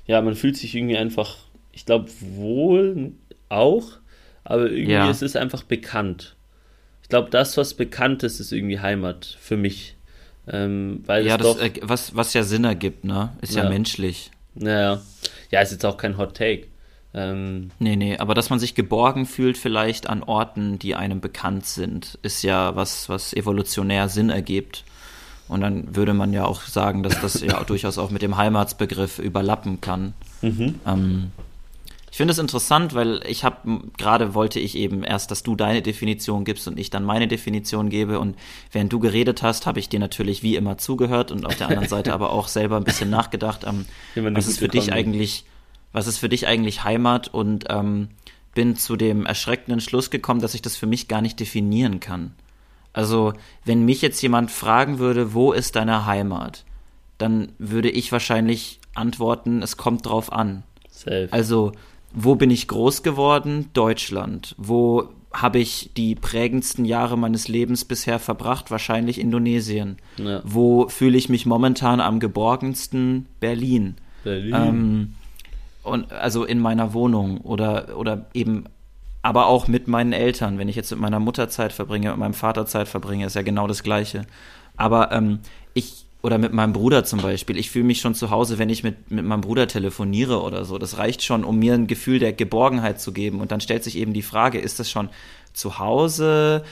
Ja, 0.06 0.22
man 0.22 0.34
fühlt 0.34 0.56
sich 0.56 0.74
irgendwie 0.74 0.96
einfach, 0.96 1.36
ich 1.72 1.86
glaube, 1.86 2.10
wohl 2.20 3.12
auch, 3.48 3.92
aber 4.44 4.70
irgendwie 4.70 4.92
ja. 4.92 5.10
es 5.10 5.22
ist 5.22 5.36
einfach 5.36 5.64
bekannt. 5.64 6.36
Ich 7.02 7.08
glaube, 7.08 7.30
das, 7.30 7.56
was 7.56 7.74
bekannt 7.74 8.22
ist, 8.22 8.38
ist 8.38 8.52
irgendwie 8.52 8.78
Heimat 8.78 9.36
für 9.40 9.56
mich. 9.56 9.96
Ähm, 10.48 11.02
weil 11.06 11.26
ja, 11.26 11.36
das, 11.36 11.56
doch, 11.56 11.62
äh, 11.62 11.72
was, 11.82 12.14
was 12.14 12.34
ja 12.34 12.42
Sinn 12.44 12.64
ergibt, 12.64 13.04
ne? 13.04 13.32
Ist 13.40 13.54
ja, 13.54 13.64
ja 13.64 13.68
menschlich. 13.68 14.30
Naja. 14.54 15.00
Ja, 15.50 15.60
ist 15.60 15.72
jetzt 15.72 15.84
auch 15.84 15.96
kein 15.96 16.16
Hot 16.16 16.36
Take. 16.36 16.66
Ähm, 17.12 17.70
nee, 17.80 17.96
nee, 17.96 18.18
aber 18.18 18.34
dass 18.34 18.50
man 18.50 18.60
sich 18.60 18.74
geborgen 18.74 19.26
fühlt 19.26 19.58
vielleicht 19.58 20.08
an 20.08 20.22
Orten, 20.22 20.78
die 20.78 20.94
einem 20.94 21.20
bekannt 21.20 21.66
sind, 21.66 22.18
ist 22.22 22.42
ja 22.42 22.76
was, 22.76 23.08
was 23.08 23.32
evolutionär 23.32 24.08
Sinn 24.08 24.30
ergibt. 24.30 24.84
Und 25.48 25.62
dann 25.62 25.96
würde 25.96 26.14
man 26.14 26.32
ja 26.32 26.44
auch 26.44 26.62
sagen, 26.62 27.02
dass 27.02 27.20
das 27.20 27.40
ja 27.40 27.62
durchaus 27.66 27.98
auch 27.98 28.10
mit 28.10 28.22
dem 28.22 28.36
Heimatsbegriff 28.36 29.18
überlappen 29.18 29.80
kann. 29.80 30.14
Mhm. 30.42 30.76
Ähm, 30.86 31.32
Ich 32.10 32.16
finde 32.16 32.32
es 32.32 32.38
interessant, 32.38 32.94
weil 32.94 33.22
ich 33.26 33.44
habe 33.44 33.82
gerade 33.96 34.34
wollte 34.34 34.58
ich 34.58 34.76
eben 34.76 35.04
erst, 35.04 35.30
dass 35.30 35.42
du 35.42 35.54
deine 35.54 35.80
Definition 35.80 36.44
gibst 36.44 36.66
und 36.66 36.78
ich 36.78 36.90
dann 36.90 37.04
meine 37.04 37.28
Definition 37.28 37.88
gebe 37.88 38.18
und 38.18 38.36
während 38.72 38.92
du 38.92 38.98
geredet 38.98 39.42
hast, 39.42 39.66
habe 39.66 39.78
ich 39.78 39.88
dir 39.88 40.00
natürlich 40.00 40.42
wie 40.42 40.56
immer 40.56 40.76
zugehört 40.76 41.30
und 41.30 41.46
auf 41.46 41.56
der 41.56 41.68
anderen 41.68 41.88
Seite 41.88 42.12
aber 42.12 42.32
auch 42.32 42.48
selber 42.48 42.76
ein 42.76 42.84
bisschen 42.84 43.10
nachgedacht, 43.10 43.64
ähm, 43.64 43.86
was 44.14 44.48
ist 44.48 44.58
für 44.58 44.68
dich 44.68 44.86
Kombi. 44.86 44.98
eigentlich, 44.98 45.44
was 45.92 46.06
ist 46.06 46.18
für 46.18 46.28
dich 46.28 46.46
eigentlich 46.46 46.82
Heimat 46.82 47.28
und 47.28 47.66
ähm, 47.68 48.08
bin 48.54 48.76
zu 48.76 48.96
dem 48.96 49.26
erschreckenden 49.26 49.80
Schluss 49.80 50.10
gekommen, 50.10 50.40
dass 50.40 50.54
ich 50.54 50.62
das 50.62 50.76
für 50.76 50.86
mich 50.86 51.08
gar 51.08 51.22
nicht 51.22 51.38
definieren 51.38 52.00
kann. 52.00 52.34
Also, 52.92 53.34
wenn 53.64 53.84
mich 53.84 54.02
jetzt 54.02 54.20
jemand 54.20 54.50
fragen 54.50 54.98
würde, 54.98 55.32
wo 55.32 55.52
ist 55.52 55.76
deine 55.76 56.06
Heimat, 56.06 56.64
dann 57.18 57.52
würde 57.58 57.90
ich 57.90 58.10
wahrscheinlich 58.10 58.80
antworten, 58.94 59.62
es 59.62 59.76
kommt 59.76 60.06
drauf 60.06 60.32
an. 60.32 60.64
Safe. 60.90 61.28
Also, 61.30 61.72
wo 62.12 62.34
bin 62.34 62.50
ich 62.50 62.68
groß 62.68 63.02
geworden? 63.02 63.70
Deutschland. 63.72 64.54
Wo 64.58 65.08
habe 65.32 65.58
ich 65.58 65.90
die 65.96 66.14
prägendsten 66.14 66.84
Jahre 66.84 67.16
meines 67.16 67.46
Lebens 67.48 67.84
bisher 67.84 68.18
verbracht? 68.18 68.70
Wahrscheinlich 68.70 69.20
Indonesien. 69.20 69.96
Ja. 70.16 70.40
Wo 70.44 70.88
fühle 70.88 71.16
ich 71.16 71.28
mich 71.28 71.46
momentan 71.46 72.00
am 72.00 72.18
geborgensten? 72.18 73.26
Berlin. 73.38 73.94
Berlin. 74.24 74.54
Ähm, 74.54 75.14
und 75.82 76.12
also 76.12 76.44
in 76.44 76.58
meiner 76.58 76.92
Wohnung 76.92 77.38
oder 77.38 77.96
oder 77.96 78.26
eben 78.34 78.64
aber 79.22 79.46
auch 79.46 79.68
mit 79.68 79.86
meinen 79.86 80.12
Eltern. 80.12 80.58
Wenn 80.58 80.68
ich 80.68 80.76
jetzt 80.76 80.90
mit 80.90 81.00
meiner 81.00 81.20
Mutter 81.20 81.48
Zeit 81.48 81.72
verbringe, 81.72 82.10
mit 82.10 82.18
meinem 82.18 82.34
Vater 82.34 82.66
Zeit 82.66 82.88
verbringe, 82.88 83.26
ist 83.26 83.36
ja 83.36 83.42
genau 83.42 83.66
das 83.66 83.82
Gleiche. 83.82 84.22
Aber 84.76 85.12
ähm, 85.12 85.40
ich 85.74 86.06
oder 86.22 86.38
mit 86.38 86.52
meinem 86.52 86.72
Bruder 86.72 87.04
zum 87.04 87.20
Beispiel. 87.20 87.56
Ich 87.56 87.70
fühle 87.70 87.84
mich 87.84 88.00
schon 88.00 88.14
zu 88.14 88.30
Hause, 88.30 88.58
wenn 88.58 88.68
ich 88.68 88.82
mit, 88.82 89.10
mit 89.10 89.24
meinem 89.24 89.40
Bruder 89.40 89.66
telefoniere 89.68 90.42
oder 90.42 90.64
so. 90.64 90.78
Das 90.78 90.98
reicht 90.98 91.22
schon, 91.22 91.44
um 91.44 91.58
mir 91.58 91.74
ein 91.74 91.86
Gefühl 91.86 92.18
der 92.18 92.32
Geborgenheit 92.32 93.00
zu 93.00 93.12
geben. 93.12 93.40
Und 93.40 93.52
dann 93.52 93.60
stellt 93.60 93.84
sich 93.84 93.96
eben 93.96 94.12
die 94.12 94.22
Frage, 94.22 94.58
ist 94.58 94.78
das 94.78 94.90
schon 94.90 95.08
zu 95.54 95.78
Hause? 95.78 96.64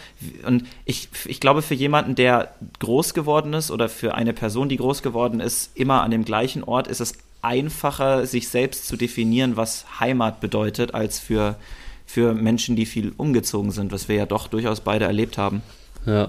Und 0.47 0.65
ich, 0.85 1.09
ich 1.25 1.41
glaube, 1.41 1.63
für 1.63 1.75
jemanden, 1.75 2.15
der 2.15 2.53
groß 2.79 3.15
geworden 3.15 3.55
ist 3.55 3.71
oder 3.71 3.89
für 3.89 4.15
eine 4.15 4.35
Person, 4.35 4.69
die 4.69 4.77
groß 4.77 5.03
geworden 5.03 5.41
ist, 5.41 5.71
immer 5.75 6.03
an 6.03 6.11
dem 6.11 6.25
gleichen 6.25 6.63
Ort, 6.63 6.87
ist 6.87 7.01
es 7.01 7.15
einfacher, 7.41 8.27
sich 8.27 8.49
selbst 8.49 8.87
zu 8.87 8.97
definieren, 8.97 9.57
was 9.57 10.01
Heimat 10.01 10.41
bedeutet, 10.41 10.93
als 10.93 11.19
für, 11.19 11.57
für 12.05 12.35
Menschen, 12.35 12.77
die 12.77 12.85
viel 12.85 13.15
umgezogen 13.17 13.71
sind, 13.71 13.93
was 13.93 14.09
wir 14.09 14.17
ja 14.17 14.27
doch 14.27 14.49
durchaus 14.49 14.81
beide 14.81 15.07
erlebt 15.07 15.39
haben. 15.39 15.63
Ja, 16.05 16.29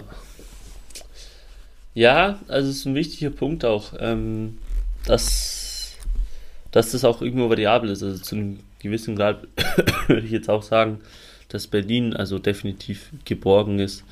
ja, 2.00 2.39
also 2.48 2.70
es 2.70 2.77
ist 2.77 2.86
ein 2.86 2.96
wichtiger 2.96 3.29
Punkt 3.29 3.65
auch, 3.65 3.91
ähm, 4.00 4.58
dass, 5.06 5.98
dass 6.72 6.94
das 6.94 7.03
auch 7.03 7.22
irgendwo 7.22 7.50
variabel 7.50 7.89
ist. 7.89 8.01
Also 8.01 8.24
zu 8.24 8.36
einem 8.36 8.60
gewissen 8.82 9.18
Grad 9.18 9.46
würde 10.08 10.25
ich 10.25 10.32
jetzt 10.32 10.50
auch 10.50 10.63
sagen, 10.63 11.00
dass 11.50 11.68
Berlin 11.68 12.13
also 12.13 12.39
definitiv 12.39 13.10
geborgen 13.25 13.79
ist. 13.79 14.06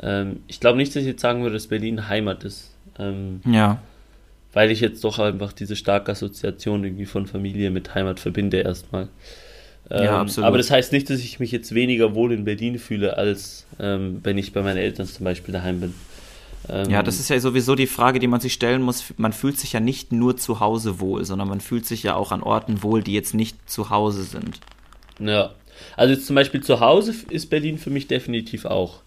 Ähm, 0.00 0.42
ich 0.46 0.60
glaube 0.60 0.76
nicht, 0.76 0.94
dass 0.94 1.02
ich 1.02 1.08
jetzt 1.08 1.22
sagen 1.22 1.42
würde, 1.42 1.54
dass 1.54 1.66
Berlin 1.66 2.08
Heimat 2.08 2.44
ist. 2.44 2.70
Ähm, 3.00 3.40
ja. 3.44 3.82
Weil 4.52 4.70
ich 4.70 4.78
jetzt 4.78 5.02
doch 5.02 5.18
einfach 5.18 5.52
diese 5.52 5.74
starke 5.74 6.12
Assoziation 6.12 6.84
irgendwie 6.84 7.06
von 7.06 7.26
Familie 7.26 7.72
mit 7.72 7.96
Heimat 7.96 8.20
verbinde 8.20 8.58
erstmal. 8.58 9.08
Ähm, 9.90 10.04
ja, 10.04 10.20
absolut. 10.20 10.46
Aber 10.46 10.58
das 10.58 10.70
heißt 10.70 10.92
nicht, 10.92 11.10
dass 11.10 11.18
ich 11.18 11.40
mich 11.40 11.50
jetzt 11.50 11.74
weniger 11.74 12.14
wohl 12.14 12.32
in 12.32 12.44
Berlin 12.44 12.78
fühle, 12.78 13.18
als 13.18 13.66
ähm, 13.80 14.20
wenn 14.22 14.38
ich 14.38 14.52
bei 14.52 14.62
meinen 14.62 14.76
Eltern 14.76 15.08
zum 15.08 15.24
Beispiel 15.24 15.52
daheim 15.52 15.80
bin. 15.80 15.94
Ähm, 16.68 16.90
ja, 16.90 17.02
das 17.02 17.20
ist 17.20 17.30
ja 17.30 17.38
sowieso 17.38 17.74
die 17.74 17.86
Frage, 17.86 18.18
die 18.18 18.26
man 18.26 18.40
sich 18.40 18.52
stellen 18.52 18.82
muss. 18.82 19.04
Man 19.16 19.32
fühlt 19.32 19.58
sich 19.58 19.72
ja 19.72 19.80
nicht 19.80 20.12
nur 20.12 20.36
zu 20.36 20.60
Hause 20.60 21.00
wohl, 21.00 21.24
sondern 21.24 21.48
man 21.48 21.60
fühlt 21.60 21.86
sich 21.86 22.02
ja 22.02 22.14
auch 22.14 22.32
an 22.32 22.42
Orten 22.42 22.82
wohl, 22.82 23.02
die 23.02 23.12
jetzt 23.12 23.34
nicht 23.34 23.68
zu 23.68 23.90
Hause 23.90 24.22
sind. 24.24 24.60
Ja, 25.18 25.54
also 25.96 26.14
jetzt 26.14 26.26
zum 26.26 26.36
Beispiel 26.36 26.62
zu 26.62 26.80
Hause 26.80 27.14
ist 27.30 27.50
Berlin 27.50 27.78
für 27.78 27.90
mich 27.90 28.06
definitiv 28.06 28.64
auch. 28.64 29.00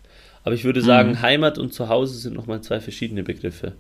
Aber 0.43 0.55
ich 0.55 0.63
würde 0.63 0.81
sagen, 0.81 1.09
mhm. 1.09 1.21
Heimat 1.21 1.57
und 1.57 1.73
Zuhause 1.73 2.17
sind 2.17 2.33
nochmal 2.33 2.61
zwei 2.61 2.79
verschiedene 2.79 3.23
Begriffe. 3.23 3.73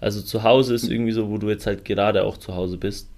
Also 0.00 0.22
zu 0.22 0.42
Hause 0.42 0.74
ist 0.74 0.88
irgendwie 0.88 1.12
so, 1.12 1.28
wo 1.28 1.36
du 1.36 1.50
jetzt 1.50 1.66
halt 1.66 1.84
gerade 1.84 2.24
auch 2.24 2.38
zu 2.38 2.54
Hause 2.54 2.78
bist. 2.78 3.10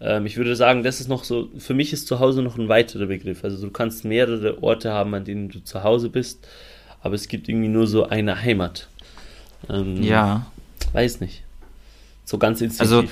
Ähm, 0.00 0.26
ich 0.26 0.36
würde 0.36 0.54
sagen, 0.54 0.82
das 0.82 1.00
ist 1.00 1.08
noch 1.08 1.24
so, 1.24 1.48
für 1.58 1.74
mich 1.74 1.92
ist 1.92 2.06
zu 2.06 2.20
Hause 2.20 2.42
noch 2.42 2.58
ein 2.58 2.68
weiterer 2.68 3.06
Begriff. 3.06 3.42
Also 3.42 3.64
du 3.66 3.72
kannst 3.72 4.04
mehrere 4.04 4.62
Orte 4.62 4.92
haben, 4.92 5.14
an 5.14 5.24
denen 5.24 5.48
du 5.48 5.64
zu 5.64 5.82
Hause 5.82 6.08
bist, 6.08 6.46
aber 7.00 7.14
es 7.14 7.26
gibt 7.26 7.48
irgendwie 7.48 7.68
nur 7.68 7.86
so 7.86 8.06
eine 8.06 8.40
Heimat. 8.40 8.88
Ähm, 9.68 10.02
ja. 10.02 10.46
Weiß 10.92 11.20
nicht. 11.20 11.42
So 12.24 12.38
ganz 12.38 12.60
instinktiv. 12.60 12.96
Also, 12.96 13.08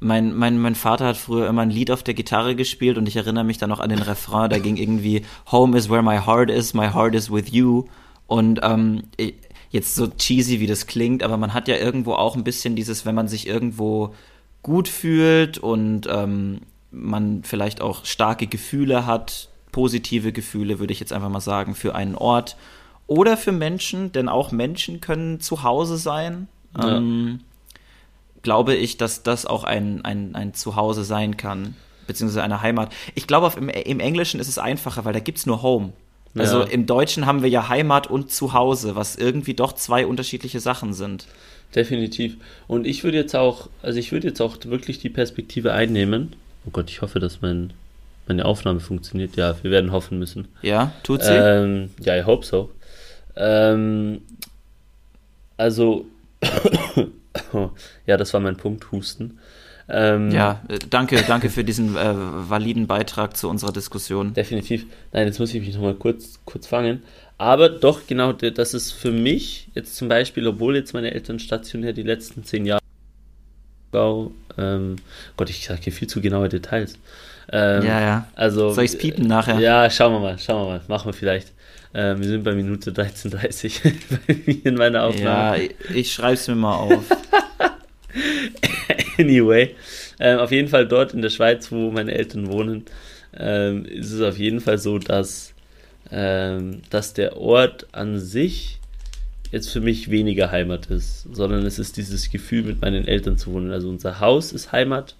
mein, 0.00 0.34
mein, 0.34 0.58
mein 0.58 0.74
Vater 0.74 1.06
hat 1.06 1.16
früher 1.16 1.48
immer 1.48 1.62
ein 1.62 1.70
Lied 1.70 1.90
auf 1.90 2.02
der 2.02 2.14
Gitarre 2.14 2.56
gespielt 2.56 2.96
und 2.96 3.06
ich 3.06 3.16
erinnere 3.16 3.44
mich 3.44 3.58
dann 3.58 3.68
noch 3.68 3.80
an 3.80 3.90
den 3.90 4.00
Refrain, 4.00 4.48
da 4.48 4.58
ging 4.58 4.76
irgendwie 4.76 5.22
Home 5.52 5.76
is 5.76 5.90
where 5.90 6.02
my 6.02 6.18
heart 6.18 6.50
is, 6.50 6.72
my 6.72 6.88
heart 6.88 7.14
is 7.14 7.30
with 7.30 7.50
you. 7.50 7.84
Und 8.26 8.60
ähm, 8.62 9.02
jetzt 9.70 9.94
so 9.94 10.06
cheesy, 10.06 10.60
wie 10.60 10.66
das 10.66 10.86
klingt, 10.86 11.22
aber 11.22 11.36
man 11.36 11.52
hat 11.52 11.68
ja 11.68 11.76
irgendwo 11.76 12.14
auch 12.14 12.34
ein 12.34 12.44
bisschen 12.44 12.76
dieses, 12.76 13.04
wenn 13.04 13.14
man 13.14 13.28
sich 13.28 13.46
irgendwo 13.46 14.14
gut 14.62 14.88
fühlt 14.88 15.58
und 15.58 16.08
ähm, 16.10 16.60
man 16.90 17.42
vielleicht 17.44 17.80
auch 17.80 18.04
starke 18.04 18.46
Gefühle 18.46 19.06
hat, 19.06 19.48
positive 19.70 20.32
Gefühle, 20.32 20.78
würde 20.78 20.92
ich 20.92 21.00
jetzt 21.00 21.12
einfach 21.12 21.28
mal 21.28 21.40
sagen, 21.40 21.74
für 21.74 21.94
einen 21.94 22.14
Ort 22.14 22.56
oder 23.10 23.36
für 23.36 23.50
Menschen, 23.50 24.12
denn 24.12 24.28
auch 24.28 24.52
Menschen 24.52 25.00
können 25.00 25.40
zu 25.40 25.64
Hause 25.64 25.96
sein. 25.96 26.46
Ja. 26.78 26.98
Ähm, 26.98 27.40
glaube 28.42 28.76
ich, 28.76 28.98
dass 28.98 29.24
das 29.24 29.46
auch 29.46 29.64
ein, 29.64 30.04
ein, 30.04 30.36
ein 30.36 30.54
Zuhause 30.54 31.02
sein 31.02 31.36
kann, 31.36 31.74
beziehungsweise 32.06 32.44
eine 32.44 32.62
Heimat. 32.62 32.92
Ich 33.16 33.26
glaube, 33.26 33.52
im, 33.58 33.68
im 33.68 33.98
Englischen 33.98 34.38
ist 34.38 34.46
es 34.46 34.58
einfacher, 34.58 35.04
weil 35.04 35.12
da 35.12 35.18
gibt 35.18 35.38
es 35.38 35.46
nur 35.46 35.60
Home. 35.60 35.92
Also 36.36 36.60
ja. 36.60 36.66
im 36.66 36.86
Deutschen 36.86 37.26
haben 37.26 37.42
wir 37.42 37.50
ja 37.50 37.68
Heimat 37.68 38.06
und 38.06 38.30
Zuhause, 38.30 38.94
was 38.94 39.16
irgendwie 39.16 39.54
doch 39.54 39.72
zwei 39.72 40.06
unterschiedliche 40.06 40.60
Sachen 40.60 40.92
sind. 40.92 41.26
Definitiv. 41.74 42.36
Und 42.68 42.86
ich 42.86 43.02
würde 43.02 43.18
jetzt 43.18 43.34
auch, 43.34 43.68
also 43.82 43.98
ich 43.98 44.12
würde 44.12 44.28
jetzt 44.28 44.40
auch 44.40 44.56
wirklich 44.66 45.00
die 45.00 45.10
Perspektive 45.10 45.72
einnehmen. 45.72 46.36
Oh 46.64 46.70
Gott, 46.70 46.88
ich 46.88 47.02
hoffe, 47.02 47.18
dass 47.18 47.42
mein, 47.42 47.72
meine 48.28 48.44
Aufnahme 48.44 48.78
funktioniert. 48.78 49.34
Ja, 49.34 49.56
wir 49.64 49.72
werden 49.72 49.90
hoffen 49.90 50.20
müssen. 50.20 50.46
Ja, 50.62 50.92
tut 51.02 51.24
sie? 51.24 51.32
Ähm, 51.32 51.90
ja, 51.98 52.16
I 52.16 52.22
hope 52.22 52.46
so. 52.46 52.70
Ähm, 53.40 54.20
also, 55.56 56.06
ja, 58.06 58.16
das 58.16 58.34
war 58.34 58.40
mein 58.40 58.56
Punkt, 58.56 58.92
Husten. 58.92 59.38
Ähm, 59.88 60.30
ja, 60.30 60.62
äh, 60.68 60.78
danke, 60.88 61.22
danke 61.26 61.50
für 61.50 61.64
diesen 61.64 61.96
äh, 61.96 62.14
validen 62.14 62.86
Beitrag 62.86 63.36
zu 63.36 63.48
unserer 63.48 63.72
Diskussion. 63.72 64.34
Definitiv. 64.34 64.86
Nein, 65.12 65.26
jetzt 65.26 65.40
muss 65.40 65.52
ich 65.52 65.60
mich 65.60 65.74
nochmal 65.74 65.94
kurz, 65.94 66.38
kurz 66.44 66.66
fangen. 66.66 67.02
Aber 67.38 67.70
doch, 67.70 68.06
genau, 68.06 68.32
das 68.32 68.74
ist 68.74 68.92
für 68.92 69.10
mich 69.10 69.68
jetzt 69.74 69.96
zum 69.96 70.08
Beispiel, 70.08 70.46
obwohl 70.46 70.76
jetzt 70.76 70.92
meine 70.92 71.12
Eltern 71.12 71.38
stationär 71.38 71.94
die 71.94 72.02
letzten 72.02 72.44
zehn 72.44 72.66
Jahre, 72.66 72.80
ähm, 74.58 74.96
Gott, 75.36 75.50
ich 75.50 75.64
sage 75.64 75.80
hier 75.82 75.92
viel 75.92 76.08
zu 76.08 76.20
genaue 76.20 76.48
Details. 76.48 76.98
Ähm, 77.50 77.84
ja, 77.84 78.00
ja. 78.00 78.28
Also, 78.36 78.72
Soll 78.72 78.84
ich 78.84 78.92
es 78.92 78.98
piepen 78.98 79.26
nachher? 79.26 79.58
Ja, 79.58 79.90
schauen 79.90 80.12
wir 80.12 80.20
mal, 80.20 80.38
schauen 80.38 80.66
wir 80.66 80.72
mal, 80.74 80.82
machen 80.86 81.06
wir 81.06 81.14
vielleicht. 81.14 81.52
Äh, 81.92 82.16
wir 82.18 82.24
sind 82.24 82.44
bei 82.44 82.54
Minute 82.54 82.92
13.30 82.92 83.82
bei 84.26 84.36
mir 84.46 84.66
in 84.66 84.74
meiner 84.74 85.04
Aufnahme. 85.04 85.64
Ja, 85.64 85.70
ich 85.94 86.12
schreibe 86.12 86.34
es 86.34 86.48
mir 86.48 86.54
mal 86.54 86.76
auf. 86.76 87.04
anyway, 89.18 89.74
äh, 90.18 90.34
auf 90.34 90.52
jeden 90.52 90.68
Fall 90.68 90.86
dort 90.86 91.14
in 91.14 91.22
der 91.22 91.30
Schweiz, 91.30 91.70
wo 91.72 91.90
meine 91.90 92.14
Eltern 92.14 92.50
wohnen, 92.50 92.84
äh, 93.36 93.76
ist 93.78 94.12
es 94.12 94.20
auf 94.20 94.38
jeden 94.38 94.60
Fall 94.60 94.78
so, 94.78 94.98
dass, 94.98 95.52
ähm, 96.10 96.82
dass 96.90 97.12
der 97.12 97.36
Ort 97.36 97.88
an 97.92 98.18
sich 98.18 98.78
jetzt 99.50 99.70
für 99.70 99.80
mich 99.80 100.10
weniger 100.10 100.52
Heimat 100.52 100.86
ist, 100.86 101.26
sondern 101.32 101.66
es 101.66 101.78
ist 101.78 101.96
dieses 101.96 102.30
Gefühl, 102.30 102.62
mit 102.62 102.80
meinen 102.80 103.06
Eltern 103.06 103.36
zu 103.36 103.52
wohnen. 103.52 103.72
Also 103.72 103.88
unser 103.88 104.20
Haus 104.20 104.52
ist 104.52 104.70
Heimat. 104.70 105.16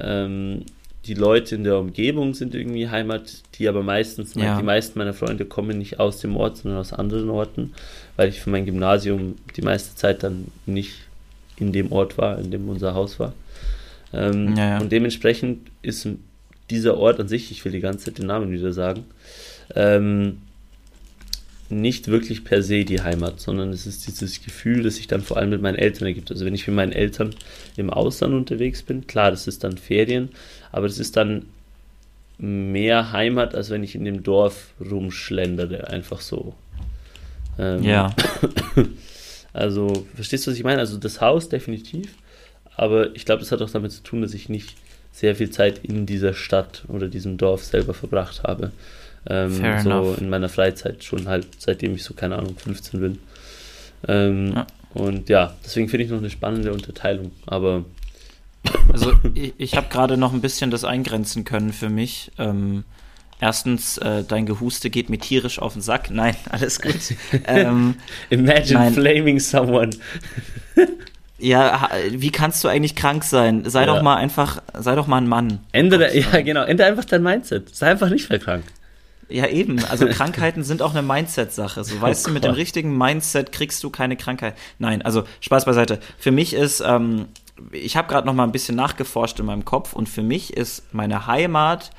Ähm, 0.00 0.64
die 1.06 1.14
Leute 1.14 1.56
in 1.56 1.64
der 1.64 1.78
Umgebung 1.78 2.34
sind 2.34 2.54
irgendwie 2.54 2.88
Heimat, 2.88 3.42
die 3.54 3.68
aber 3.68 3.82
meistens, 3.82 4.34
ja. 4.34 4.56
die 4.56 4.62
meisten 4.62 4.98
meiner 4.98 5.14
Freunde 5.14 5.44
kommen 5.44 5.78
nicht 5.78 5.98
aus 5.98 6.20
dem 6.20 6.36
Ort, 6.36 6.58
sondern 6.58 6.80
aus 6.80 6.92
anderen 6.92 7.28
Orten, 7.28 7.72
weil 8.16 8.28
ich 8.28 8.40
für 8.40 8.50
mein 8.50 8.66
Gymnasium 8.66 9.36
die 9.56 9.62
meiste 9.62 9.96
Zeit 9.96 10.22
dann 10.22 10.48
nicht 10.64 10.92
in 11.56 11.72
dem 11.72 11.90
Ort 11.90 12.18
war, 12.18 12.38
in 12.38 12.50
dem 12.50 12.68
unser 12.68 12.94
Haus 12.94 13.18
war. 13.18 13.32
Ähm, 14.12 14.54
ja, 14.56 14.70
ja. 14.70 14.80
Und 14.80 14.92
dementsprechend 14.92 15.70
ist 15.82 16.06
dieser 16.70 16.96
Ort 16.96 17.18
an 17.18 17.28
sich, 17.28 17.50
ich 17.50 17.64
will 17.64 17.72
die 17.72 17.80
ganze 17.80 18.04
Zeit 18.04 18.18
den 18.18 18.26
Namen 18.26 18.52
wieder 18.52 18.72
sagen, 18.72 19.04
ähm, 19.74 20.38
nicht 21.80 22.08
wirklich 22.08 22.44
per 22.44 22.62
se 22.62 22.84
die 22.84 23.02
Heimat, 23.02 23.40
sondern 23.40 23.70
es 23.70 23.86
ist 23.86 24.06
dieses 24.06 24.42
Gefühl, 24.44 24.82
das 24.82 24.96
sich 24.96 25.06
dann 25.06 25.22
vor 25.22 25.36
allem 25.36 25.50
mit 25.50 25.62
meinen 25.62 25.76
Eltern 25.78 26.06
ergibt. 26.06 26.30
Also 26.30 26.44
wenn 26.44 26.54
ich 26.54 26.66
mit 26.66 26.76
meinen 26.76 26.92
Eltern 26.92 27.34
im 27.76 27.90
Ausland 27.90 28.34
unterwegs 28.34 28.82
bin, 28.82 29.06
klar, 29.06 29.30
das 29.30 29.46
ist 29.46 29.64
dann 29.64 29.78
Ferien, 29.78 30.30
aber 30.70 30.86
das 30.86 30.98
ist 30.98 31.16
dann 31.16 31.46
mehr 32.38 33.12
Heimat, 33.12 33.54
als 33.54 33.70
wenn 33.70 33.84
ich 33.84 33.94
in 33.94 34.04
dem 34.04 34.22
Dorf 34.22 34.74
rumschlendere, 34.80 35.88
einfach 35.88 36.20
so. 36.20 36.54
Ähm, 37.58 37.82
ja. 37.82 38.14
Also, 39.54 40.06
verstehst 40.14 40.46
du, 40.46 40.50
was 40.50 40.56
ich 40.56 40.64
meine? 40.64 40.80
Also 40.80 40.96
das 40.96 41.20
Haus 41.20 41.50
definitiv, 41.50 42.14
aber 42.74 43.14
ich 43.14 43.26
glaube, 43.26 43.40
das 43.40 43.52
hat 43.52 43.60
auch 43.60 43.68
damit 43.68 43.92
zu 43.92 44.02
tun, 44.02 44.22
dass 44.22 44.32
ich 44.32 44.48
nicht 44.48 44.76
sehr 45.12 45.36
viel 45.36 45.50
Zeit 45.50 45.80
in 45.82 46.06
dieser 46.06 46.32
Stadt 46.32 46.84
oder 46.88 47.06
diesem 47.08 47.36
Dorf 47.36 47.62
selber 47.62 47.92
verbracht 47.92 48.44
habe. 48.44 48.72
Ähm, 49.28 49.52
so 49.52 49.62
enough. 49.62 50.18
in 50.18 50.28
meiner 50.28 50.48
Freizeit 50.48 51.04
schon 51.04 51.28
halt, 51.28 51.46
seitdem 51.58 51.94
ich 51.94 52.02
so, 52.04 52.14
keine 52.14 52.36
Ahnung, 52.36 52.56
15 52.56 53.00
bin. 53.00 53.18
Ähm, 54.08 54.52
ja. 54.54 54.66
Und 54.94 55.28
ja, 55.28 55.54
deswegen 55.64 55.88
finde 55.88 56.04
ich 56.04 56.10
noch 56.10 56.18
eine 56.18 56.30
spannende 56.30 56.72
Unterteilung. 56.72 57.32
Aber. 57.46 57.84
Also 58.92 59.12
ich, 59.34 59.54
ich 59.58 59.76
habe 59.76 59.88
gerade 59.88 60.16
noch 60.16 60.32
ein 60.32 60.40
bisschen 60.40 60.70
das 60.70 60.84
eingrenzen 60.84 61.44
können 61.44 61.72
für 61.72 61.88
mich. 61.88 62.30
Ähm, 62.38 62.84
erstens, 63.40 63.98
äh, 63.98 64.24
dein 64.24 64.46
Gehuste 64.46 64.90
geht 64.90 65.08
mir 65.08 65.18
tierisch 65.18 65.58
auf 65.58 65.72
den 65.72 65.82
Sack. 65.82 66.10
Nein, 66.10 66.36
alles 66.50 66.80
gut. 66.80 66.94
ähm, 67.46 67.96
Imagine 68.30 68.80
nein. 68.80 68.94
flaming 68.94 69.40
someone. 69.40 69.90
Ja, 71.38 71.90
wie 72.10 72.30
kannst 72.30 72.62
du 72.62 72.68
eigentlich 72.68 72.94
krank 72.94 73.24
sein? 73.24 73.68
Sei 73.68 73.80
ja. 73.80 73.86
doch 73.86 74.00
mal 74.00 74.14
einfach, 74.14 74.62
sei 74.78 74.94
doch 74.94 75.08
mal 75.08 75.16
ein 75.16 75.26
Mann. 75.26 75.58
Ändere, 75.72 76.16
ja 76.16 76.40
genau, 76.40 76.62
ändere 76.62 76.86
einfach 76.86 77.04
dein 77.04 77.24
Mindset. 77.24 77.74
Sei 77.74 77.90
einfach 77.90 78.10
nicht 78.10 78.30
mehr 78.30 78.38
krank. 78.38 78.62
Ja, 79.32 79.46
eben. 79.46 79.84
Also 79.84 80.06
Krankheiten 80.10 80.62
sind 80.62 80.82
auch 80.82 80.90
eine 80.90 81.02
Mindset-Sache. 81.02 81.84
So, 81.84 81.96
oh 81.96 82.00
weißt 82.02 82.26
oh 82.26 82.28
du, 82.28 82.34
mit 82.34 82.44
dem 82.44 82.52
richtigen 82.52 82.96
Mindset 82.96 83.52
kriegst 83.52 83.82
du 83.82 83.90
keine 83.90 84.16
Krankheit. 84.16 84.56
Nein, 84.78 85.02
also 85.02 85.24
Spaß 85.40 85.64
beiseite. 85.64 86.00
Für 86.18 86.30
mich 86.30 86.54
ist, 86.54 86.80
ähm, 86.80 87.26
ich 87.70 87.96
habe 87.96 88.08
gerade 88.08 88.26
noch 88.26 88.34
mal 88.34 88.44
ein 88.44 88.52
bisschen 88.52 88.76
nachgeforscht 88.76 89.40
in 89.40 89.46
meinem 89.46 89.64
Kopf 89.64 89.92
und 89.92 90.08
für 90.08 90.22
mich 90.22 90.56
ist 90.56 90.92
meine 90.94 91.26
Heimat 91.26 91.90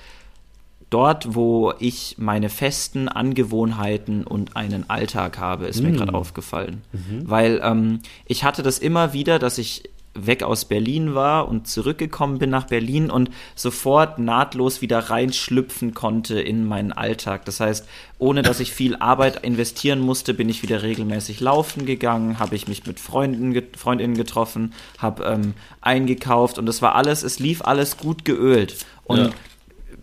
dort, 0.89 1.33
wo 1.33 1.73
ich 1.79 2.17
meine 2.19 2.49
festen 2.49 3.09
Angewohnheiten 3.09 4.23
und 4.25 4.55
einen 4.55 4.89
Alltag 4.91 5.39
habe, 5.39 5.65
ist 5.65 5.81
mm. 5.81 5.85
mir 5.85 5.91
gerade 5.93 6.13
aufgefallen. 6.13 6.83
Mhm. 6.91 7.27
Weil 7.27 7.61
ähm, 7.63 7.99
ich 8.25 8.43
hatte 8.43 8.61
das 8.61 8.77
immer 8.77 9.11
wieder, 9.11 9.39
dass 9.39 9.57
ich 9.57 9.89
weg 10.13 10.43
aus 10.43 10.65
Berlin 10.65 11.15
war 11.15 11.47
und 11.47 11.67
zurückgekommen 11.67 12.37
bin 12.37 12.49
nach 12.49 12.67
Berlin 12.67 13.09
und 13.09 13.29
sofort 13.55 14.19
nahtlos 14.19 14.81
wieder 14.81 14.99
reinschlüpfen 14.99 15.93
konnte 15.93 16.39
in 16.39 16.65
meinen 16.65 16.91
Alltag. 16.91 17.45
Das 17.45 17.59
heißt, 17.59 17.87
ohne 18.19 18.41
dass 18.41 18.59
ich 18.59 18.71
viel 18.71 18.95
Arbeit 18.95 19.43
investieren 19.43 19.99
musste, 19.99 20.33
bin 20.33 20.49
ich 20.49 20.61
wieder 20.61 20.83
regelmäßig 20.83 21.39
laufen 21.39 21.85
gegangen, 21.85 22.39
habe 22.39 22.55
ich 22.55 22.67
mich 22.67 22.85
mit 22.85 22.99
Freunden, 22.99 23.59
Freundinnen 23.75 24.15
getroffen, 24.15 24.73
habe 24.97 25.23
ähm, 25.23 25.53
eingekauft 25.81 26.57
und 26.57 26.65
das 26.65 26.81
war 26.81 26.95
alles, 26.95 27.23
es 27.23 27.39
lief 27.39 27.61
alles 27.63 27.97
gut 27.97 28.23
geölt. 28.25 28.85
Und 29.05 29.17
ja 29.17 29.29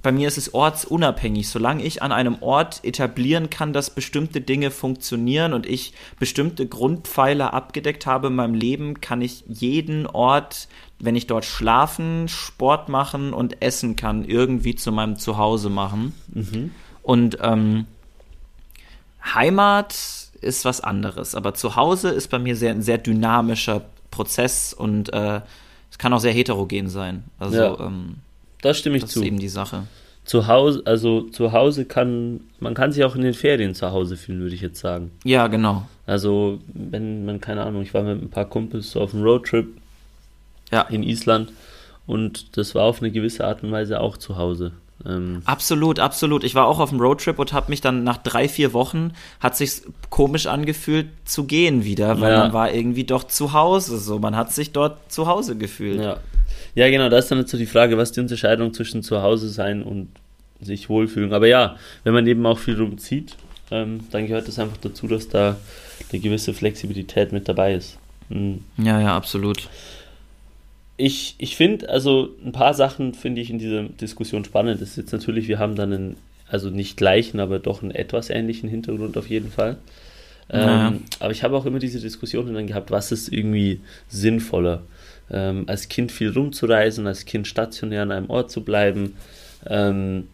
bei 0.03 0.13
mir 0.13 0.29
ist 0.29 0.39
es 0.39 0.55
ortsunabhängig. 0.55 1.49
Solange 1.49 1.83
ich 1.85 2.03
an 2.03 2.13
einem 2.13 2.43
Ort 2.43 2.81
etablieren 2.85 3.51
kann, 3.51 3.73
dass 3.73 3.91
bestimmte 3.91 4.41
Dinge 4.41 4.71
funktionieren 4.71 5.53
und 5.53 5.67
ich 5.67 5.93
bestimmte 6.19 6.67
Grundpfeiler 6.67 7.53
abgedeckt 7.53 8.07
habe 8.07 8.29
in 8.29 8.35
meinem 8.35 8.55
Leben, 8.55 9.01
kann 9.01 9.21
ich 9.21 9.45
jeden 9.47 10.07
Ort, 10.07 10.69
wenn 10.99 11.17
ich 11.17 11.27
dort 11.27 11.45
schlafen, 11.45 12.29
Sport 12.29 12.89
machen 12.89 13.33
und 13.33 13.63
essen 13.63 13.97
kann, 13.97 14.25
irgendwie 14.25 14.75
zu 14.75 14.93
meinem 14.93 15.17
Zuhause 15.17 15.69
machen. 15.69 16.15
Mhm. 16.29 16.71
Und 17.03 17.39
ähm, 17.43 17.87
Heimat 19.23 19.95
ist 20.41 20.65
was 20.65 20.81
anderes, 20.81 21.35
aber 21.35 21.53
Zuhause 21.55 22.09
ist 22.09 22.29
bei 22.29 22.39
mir 22.39 22.57
sehr, 22.57 22.71
ein 22.71 22.83
sehr 22.83 22.99
dynamischer 22.99 23.83
Prozess 24.11 24.73
und 24.73 25.13
äh, 25.13 25.43
es 25.91 25.99
kann 25.99 26.13
auch 26.13 26.21
sehr 26.21 26.33
heterogen 26.33 26.89
sein. 26.89 27.25
Also 27.39 27.57
ja. 27.57 27.81
ähm, 27.81 28.17
das 28.63 28.79
stimme 28.79 28.97
ich 28.97 29.03
das 29.03 29.13
zu. 29.13 29.21
Das 29.21 29.25
ist 29.25 29.29
eben 29.29 29.39
die 29.39 29.49
Sache. 29.49 29.85
Zu 30.25 30.47
Hause, 30.47 30.83
also 30.85 31.23
zu 31.23 31.53
Hause 31.53 31.87
kann, 31.87 32.41
man 32.61 32.75
kann 32.75 32.93
sich 32.93 33.05
auch 33.05 33.17
in 33.17 33.23
den 33.23 33.35
Ferien 33.35 33.75
zu 33.75 33.91
Hause 33.91 34.17
fühlen, 34.17 34.41
würde 34.41 34.55
ich 34.55 34.61
jetzt 34.61 34.81
sagen. 34.81 35.11
Ja, 35.25 35.47
genau. 35.47 35.89
Also, 36.07 36.61
wenn 36.73 37.25
man, 37.25 37.41
keine 37.41 37.63
Ahnung, 37.65 37.83
ich 37.83 37.95
war 37.95 38.03
mit 38.03 38.23
ein 38.23 38.31
paar 38.31 38.45
Kumpels 38.45 38.93
so 38.93 39.01
auf 39.01 39.15
einem 39.15 39.23
Roadtrip 39.23 39.69
ja. 40.71 40.83
in 40.83 41.03
Island 41.03 41.53
und 42.07 42.57
das 42.57 42.75
war 42.75 42.85
auf 42.85 43.01
eine 43.01 43.11
gewisse 43.11 43.47
Art 43.47 43.63
und 43.63 43.73
Weise 43.73 44.01
auch 44.01 44.17
zu 44.17 44.37
Hause. 44.37 44.73
Ähm 45.07 45.43
absolut, 45.45 45.99
absolut. 45.99 46.45
Ich 46.45 46.55
war 46.55 46.67
auch 46.67 46.79
auf 46.79 46.91
dem 46.91 47.01
Roadtrip 47.01 47.39
und 47.39 47.53
habe 47.53 47.71
mich 47.71 47.81
dann 47.81 48.05
nach 48.05 48.19
drei, 48.19 48.49
vier 48.49 48.73
Wochen, 48.73 49.13
hat 49.41 49.57
sich 49.57 49.83
komisch 50.11 50.47
angefühlt 50.47 51.09
zu 51.25 51.45
gehen 51.45 51.85
wieder, 51.85 52.21
weil 52.21 52.33
ja. 52.33 52.41
man 52.41 52.53
war 52.53 52.73
irgendwie 52.73 53.05
doch 53.05 53.25
zu 53.25 53.53
Hause. 53.53 53.99
So, 53.99 54.19
man 54.19 54.37
hat 54.37 54.53
sich 54.53 54.73
dort 54.73 55.11
zu 55.11 55.27
Hause 55.27 55.57
gefühlt. 55.57 56.01
Ja, 56.01 56.19
ja, 56.75 56.89
genau, 56.89 57.09
das 57.09 57.25
ist 57.25 57.31
dann 57.31 57.39
jetzt 57.39 57.51
so 57.51 57.59
die 57.59 57.67
Frage, 57.67 57.97
was 57.97 58.13
die 58.13 58.21
Unterscheidung 58.21 58.73
zwischen 58.73 59.03
zu 59.03 59.23
Hause 59.23 59.49
sein 59.49 59.83
und 59.83 60.09
sich 60.61 60.89
wohlfühlen. 60.89 61.33
Aber 61.33 61.47
ja, 61.47 61.77
wenn 62.05 62.13
man 62.13 62.27
eben 62.27 62.45
auch 62.47 62.59
viel 62.59 62.79
rumzieht, 62.79 63.37
ähm, 63.71 64.01
dann 64.11 64.27
gehört 64.27 64.49
es 64.49 64.59
einfach 64.59 64.77
dazu, 64.79 65.07
dass 65.07 65.29
da 65.29 65.57
eine 66.11 66.21
gewisse 66.21 66.55
Flexibilität 66.55 67.33
mit 67.33 67.49
dabei 67.49 67.75
ist. 67.75 67.99
Mhm. 68.29 68.65
Ja, 68.79 69.01
ja, 69.01 69.17
absolut. 69.17 69.69
Ich, 70.97 71.35
ich 71.39 71.57
finde, 71.57 71.89
also 71.89 72.31
ein 72.45 72.53
paar 72.53 72.75
Sachen 72.75 73.15
finde 73.15 73.41
ich 73.41 73.51
in 73.51 73.59
dieser 73.59 73.85
Diskussion 73.85 74.45
spannend. 74.45 74.81
Das 74.81 74.91
ist 74.91 74.97
jetzt 74.97 75.13
natürlich, 75.13 75.49
wir 75.49 75.59
haben 75.59 75.75
dann 75.75 75.93
einen, 75.93 76.17
also 76.47 76.69
nicht 76.69 76.97
gleichen, 76.97 77.41
aber 77.41 77.59
doch 77.59 77.83
einen 77.83 77.93
etwas 77.93 78.29
ähnlichen 78.29 78.69
Hintergrund 78.69 79.17
auf 79.17 79.29
jeden 79.29 79.51
Fall. 79.51 79.79
Ja. 80.53 80.89
Ähm, 80.89 81.05
aber 81.21 81.31
ich 81.31 81.43
habe 81.43 81.57
auch 81.57 81.65
immer 81.65 81.79
diese 81.79 82.01
Diskussionen 82.01 82.55
dann 82.55 82.67
gehabt, 82.67 82.91
was 82.91 83.13
ist 83.13 83.33
irgendwie 83.33 83.81
sinnvoller? 84.09 84.83
Ähm, 85.31 85.65
als 85.67 85.89
Kind 85.89 86.13
viel 86.13 86.31
rumzureisen, 86.31 87.07
als 87.07 87.25
Kind 87.25 87.47
stationär 87.47 88.03
an 88.03 88.13
einem 88.13 88.31
Ort 88.31 88.51
zu 88.51 88.65
bleiben. 88.65 89.17
Ähm, 89.67 90.29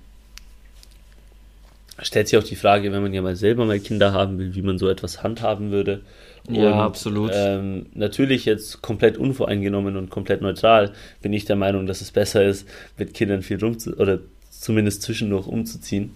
stellt 2.02 2.28
sich 2.28 2.38
auch 2.38 2.44
die 2.44 2.56
Frage, 2.56 2.92
wenn 2.92 3.02
man 3.02 3.14
ja 3.14 3.22
mal 3.22 3.36
selber 3.36 3.64
mal 3.64 3.80
Kinder 3.80 4.12
haben 4.12 4.38
will, 4.38 4.54
wie 4.54 4.62
man 4.62 4.78
so 4.78 4.88
etwas 4.88 5.22
handhaben 5.22 5.70
würde. 5.70 6.02
Ja, 6.48 6.72
und, 6.72 6.78
absolut. 6.80 7.32
Ähm, 7.34 7.86
natürlich 7.94 8.44
jetzt 8.44 8.82
komplett 8.82 9.16
unvoreingenommen 9.16 9.96
und 9.96 10.10
komplett 10.10 10.42
neutral 10.42 10.92
bin 11.22 11.32
ich 11.32 11.44
der 11.44 11.56
Meinung, 11.56 11.86
dass 11.86 12.00
es 12.00 12.12
besser 12.12 12.44
ist, 12.44 12.68
mit 12.98 13.14
Kindern 13.14 13.42
viel 13.42 13.58
rum 13.58 13.76
oder 13.96 14.20
zumindest 14.50 15.02
zwischendurch 15.02 15.46
umzuziehen. 15.46 16.14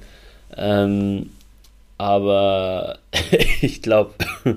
Ähm, 0.56 1.30
aber 1.98 2.98
ich 3.60 3.82
glaube, 3.82 4.14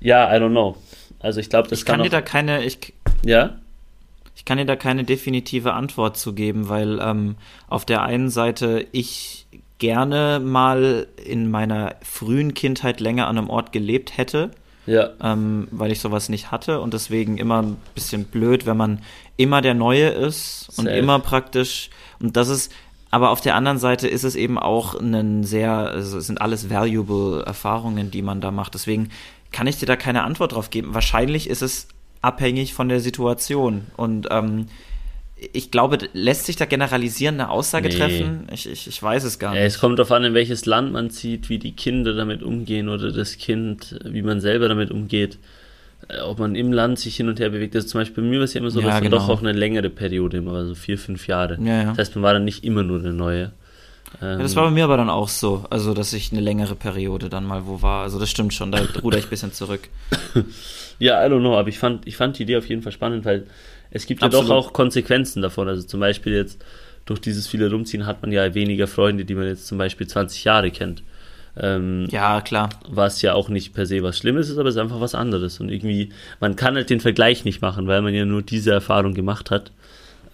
ja, 0.00 0.34
I 0.34 0.38
don't 0.38 0.50
know. 0.50 0.76
Also 1.24 1.40
ich 1.40 1.48
glaube, 1.48 1.68
das 1.68 1.78
ich 1.78 1.84
kann, 1.86 1.96
kann 1.96 2.04
dir 2.04 2.10
da 2.10 2.20
keine, 2.20 2.64
ich, 2.64 2.92
ja? 3.24 3.56
Ich 4.36 4.44
kann 4.44 4.58
dir 4.58 4.66
da 4.66 4.76
keine 4.76 5.04
definitive 5.04 5.72
Antwort 5.72 6.18
zu 6.18 6.34
geben, 6.34 6.68
weil 6.68 6.98
ähm, 7.00 7.36
auf 7.66 7.86
der 7.86 8.02
einen 8.02 8.28
Seite 8.28 8.86
ich 8.92 9.46
gerne 9.78 10.38
mal 10.38 11.06
in 11.24 11.50
meiner 11.50 11.94
frühen 12.02 12.52
Kindheit 12.52 13.00
länger 13.00 13.26
an 13.26 13.38
einem 13.38 13.48
Ort 13.48 13.72
gelebt 13.72 14.18
hätte. 14.18 14.50
Ja. 14.86 15.12
Ähm, 15.22 15.66
weil 15.70 15.92
ich 15.92 16.00
sowas 16.00 16.28
nicht 16.28 16.50
hatte 16.50 16.82
und 16.82 16.92
deswegen 16.92 17.38
immer 17.38 17.62
ein 17.62 17.78
bisschen 17.94 18.26
blöd, 18.26 18.66
wenn 18.66 18.76
man 18.76 18.98
immer 19.38 19.62
der 19.62 19.72
Neue 19.72 20.08
ist 20.08 20.68
und 20.76 20.84
Safe. 20.84 20.98
immer 20.98 21.20
praktisch. 21.20 21.88
Und 22.20 22.36
das 22.36 22.50
ist, 22.50 22.70
aber 23.10 23.30
auf 23.30 23.40
der 23.40 23.54
anderen 23.54 23.78
Seite 23.78 24.08
ist 24.08 24.24
es 24.24 24.36
eben 24.36 24.58
auch 24.58 24.94
ein 24.94 25.42
sehr, 25.42 25.72
also 25.72 26.18
es 26.18 26.26
sind 26.26 26.42
alles 26.42 26.68
valuable 26.68 27.42
Erfahrungen, 27.46 28.10
die 28.10 28.20
man 28.20 28.42
da 28.42 28.50
macht. 28.50 28.74
Deswegen 28.74 29.08
kann 29.54 29.68
ich 29.68 29.76
dir 29.76 29.86
da 29.86 29.94
keine 29.94 30.24
Antwort 30.24 30.52
drauf 30.52 30.70
geben. 30.70 30.94
Wahrscheinlich 30.94 31.48
ist 31.48 31.62
es 31.62 31.86
abhängig 32.20 32.74
von 32.74 32.88
der 32.88 32.98
Situation. 32.98 33.86
Und 33.96 34.26
ähm, 34.30 34.66
ich 35.52 35.70
glaube, 35.70 35.98
lässt 36.12 36.46
sich 36.46 36.56
da 36.56 36.64
generalisieren 36.64 37.36
eine 37.36 37.50
Aussage 37.50 37.88
nee. 37.88 37.94
treffen? 37.94 38.48
Ich, 38.52 38.68
ich, 38.68 38.88
ich 38.88 39.00
weiß 39.00 39.22
es 39.22 39.38
gar 39.38 39.52
nicht. 39.52 39.60
Ja, 39.60 39.64
es 39.64 39.78
kommt 39.78 40.00
darauf 40.00 40.10
an, 40.10 40.24
in 40.24 40.34
welches 40.34 40.66
Land 40.66 40.92
man 40.92 41.08
zieht, 41.10 41.48
wie 41.48 41.58
die 41.58 41.70
Kinder 41.70 42.14
damit 42.14 42.42
umgehen 42.42 42.88
oder 42.88 43.12
das 43.12 43.38
Kind, 43.38 43.96
wie 44.04 44.22
man 44.22 44.40
selber 44.40 44.68
damit 44.68 44.90
umgeht. 44.90 45.38
Äh, 46.08 46.20
ob 46.22 46.40
man 46.40 46.56
im 46.56 46.72
Land 46.72 46.98
sich 46.98 47.14
hin 47.16 47.28
und 47.28 47.38
her 47.38 47.50
bewegt. 47.50 47.76
Also 47.76 47.86
zum 47.86 48.00
Beispiel 48.00 48.24
bei 48.24 48.30
mir 48.30 48.38
war 48.38 48.44
es 48.44 48.54
ja 48.54 48.60
immer 48.60 48.70
so, 48.70 48.80
ja, 48.80 48.88
dass 48.88 49.00
genau. 49.00 49.18
dann 49.18 49.20
doch 49.20 49.28
auch 49.28 49.40
eine 49.40 49.52
längere 49.52 49.88
Periode 49.88 50.38
immer 50.38 50.52
war, 50.52 50.66
so 50.66 50.74
vier, 50.74 50.98
fünf 50.98 51.28
Jahre. 51.28 51.58
Ja, 51.62 51.82
ja. 51.82 51.84
Das 51.90 51.98
heißt, 51.98 52.16
man 52.16 52.24
war 52.24 52.32
dann 52.32 52.44
nicht 52.44 52.64
immer 52.64 52.82
nur 52.82 52.98
eine 52.98 53.12
neue. 53.12 53.52
Ähm, 54.22 54.38
ja, 54.38 54.38
das 54.38 54.56
war 54.56 54.64
bei 54.64 54.70
mir 54.70 54.84
aber 54.84 54.96
dann 54.96 55.10
auch 55.10 55.28
so, 55.28 55.64
also 55.70 55.94
dass 55.94 56.12
ich 56.12 56.32
eine 56.32 56.40
längere 56.40 56.74
Periode 56.74 57.28
dann 57.28 57.44
mal 57.44 57.66
wo 57.66 57.82
war. 57.82 58.02
Also 58.02 58.18
das 58.18 58.30
stimmt 58.30 58.54
schon, 58.54 58.72
da 58.72 58.80
ruder 59.02 59.18
ich 59.18 59.24
ein 59.24 59.30
bisschen 59.30 59.52
zurück. 59.52 59.88
ja, 60.98 61.24
I 61.24 61.30
don't 61.30 61.40
know, 61.40 61.56
aber 61.56 61.68
ich 61.68 61.78
fand, 61.78 62.06
ich 62.06 62.16
fand 62.16 62.38
die 62.38 62.44
Idee 62.44 62.56
auf 62.56 62.68
jeden 62.68 62.82
Fall 62.82 62.92
spannend, 62.92 63.24
weil 63.24 63.46
es 63.90 64.06
gibt 64.06 64.22
ja 64.22 64.26
Absolut. 64.26 64.50
doch 64.50 64.54
auch 64.54 64.72
Konsequenzen 64.72 65.42
davon. 65.42 65.68
Also 65.68 65.82
zum 65.82 66.00
Beispiel 66.00 66.34
jetzt 66.34 66.64
durch 67.06 67.20
dieses 67.20 67.46
viele 67.46 67.70
Rumziehen 67.70 68.06
hat 68.06 68.22
man 68.22 68.32
ja 68.32 68.54
weniger 68.54 68.86
Freunde, 68.86 69.24
die 69.24 69.34
man 69.34 69.46
jetzt 69.46 69.66
zum 69.66 69.78
Beispiel 69.78 70.06
20 70.06 70.44
Jahre 70.44 70.70
kennt. 70.70 71.02
Ähm, 71.56 72.08
ja, 72.10 72.40
klar. 72.40 72.70
Was 72.88 73.22
ja 73.22 73.34
auch 73.34 73.48
nicht 73.48 73.74
per 73.74 73.86
se 73.86 74.02
was 74.02 74.18
Schlimmes 74.18 74.48
ist, 74.48 74.58
aber 74.58 74.68
es 74.68 74.74
ist 74.74 74.80
einfach 74.80 75.00
was 75.00 75.14
anderes. 75.14 75.60
Und 75.60 75.70
irgendwie, 75.70 76.10
man 76.40 76.56
kann 76.56 76.74
halt 76.74 76.90
den 76.90 77.00
Vergleich 77.00 77.44
nicht 77.44 77.62
machen, 77.62 77.86
weil 77.86 78.02
man 78.02 78.14
ja 78.14 78.24
nur 78.24 78.42
diese 78.42 78.72
Erfahrung 78.72 79.14
gemacht 79.14 79.50
hat. 79.50 79.70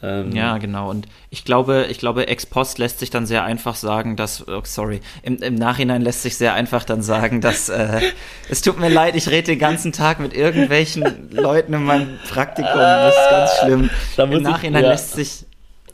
Ähm, 0.03 0.33
ja, 0.33 0.57
genau. 0.59 0.89
Und 0.89 1.07
ich 1.29 1.45
glaube, 1.45 1.87
ich 1.91 1.99
glaube, 1.99 2.27
ex 2.29 2.47
post 2.47 2.79
lässt 2.79 3.01
sich 3.01 3.11
dann 3.11 3.27
sehr 3.27 3.45
einfach 3.45 3.75
sagen, 3.75 4.17
dass, 4.17 4.47
oh, 4.49 4.63
sorry, 4.65 5.01
im, 5.23 5.37
im 5.37 5.55
Nachhinein 5.55 6.03
lässt 6.03 6.23
sich 6.23 6.37
sehr 6.37 6.55
einfach 6.55 6.85
dann 6.85 7.03
sagen, 7.03 7.41
dass 7.41 7.69
äh, 7.69 8.01
es 8.49 8.63
tut 8.63 8.81
mir 8.81 8.89
leid, 8.89 9.15
ich 9.15 9.29
rede 9.29 9.49
den 9.49 9.59
ganzen 9.59 9.93
Tag 9.93 10.19
mit 10.19 10.35
irgendwelchen 10.35 11.31
Leuten 11.31 11.75
in 11.75 11.85
meinem 11.85 12.19
Praktikum. 12.29 12.71
Das 12.75 13.15
ist 13.15 13.31
ganz 13.31 13.51
schlimm. 13.61 13.91
Im 14.17 14.43
Nachhinein 14.43 14.83
ich, 14.83 14.87
ja. 14.87 14.93
lässt 14.93 15.13
sich 15.13 15.47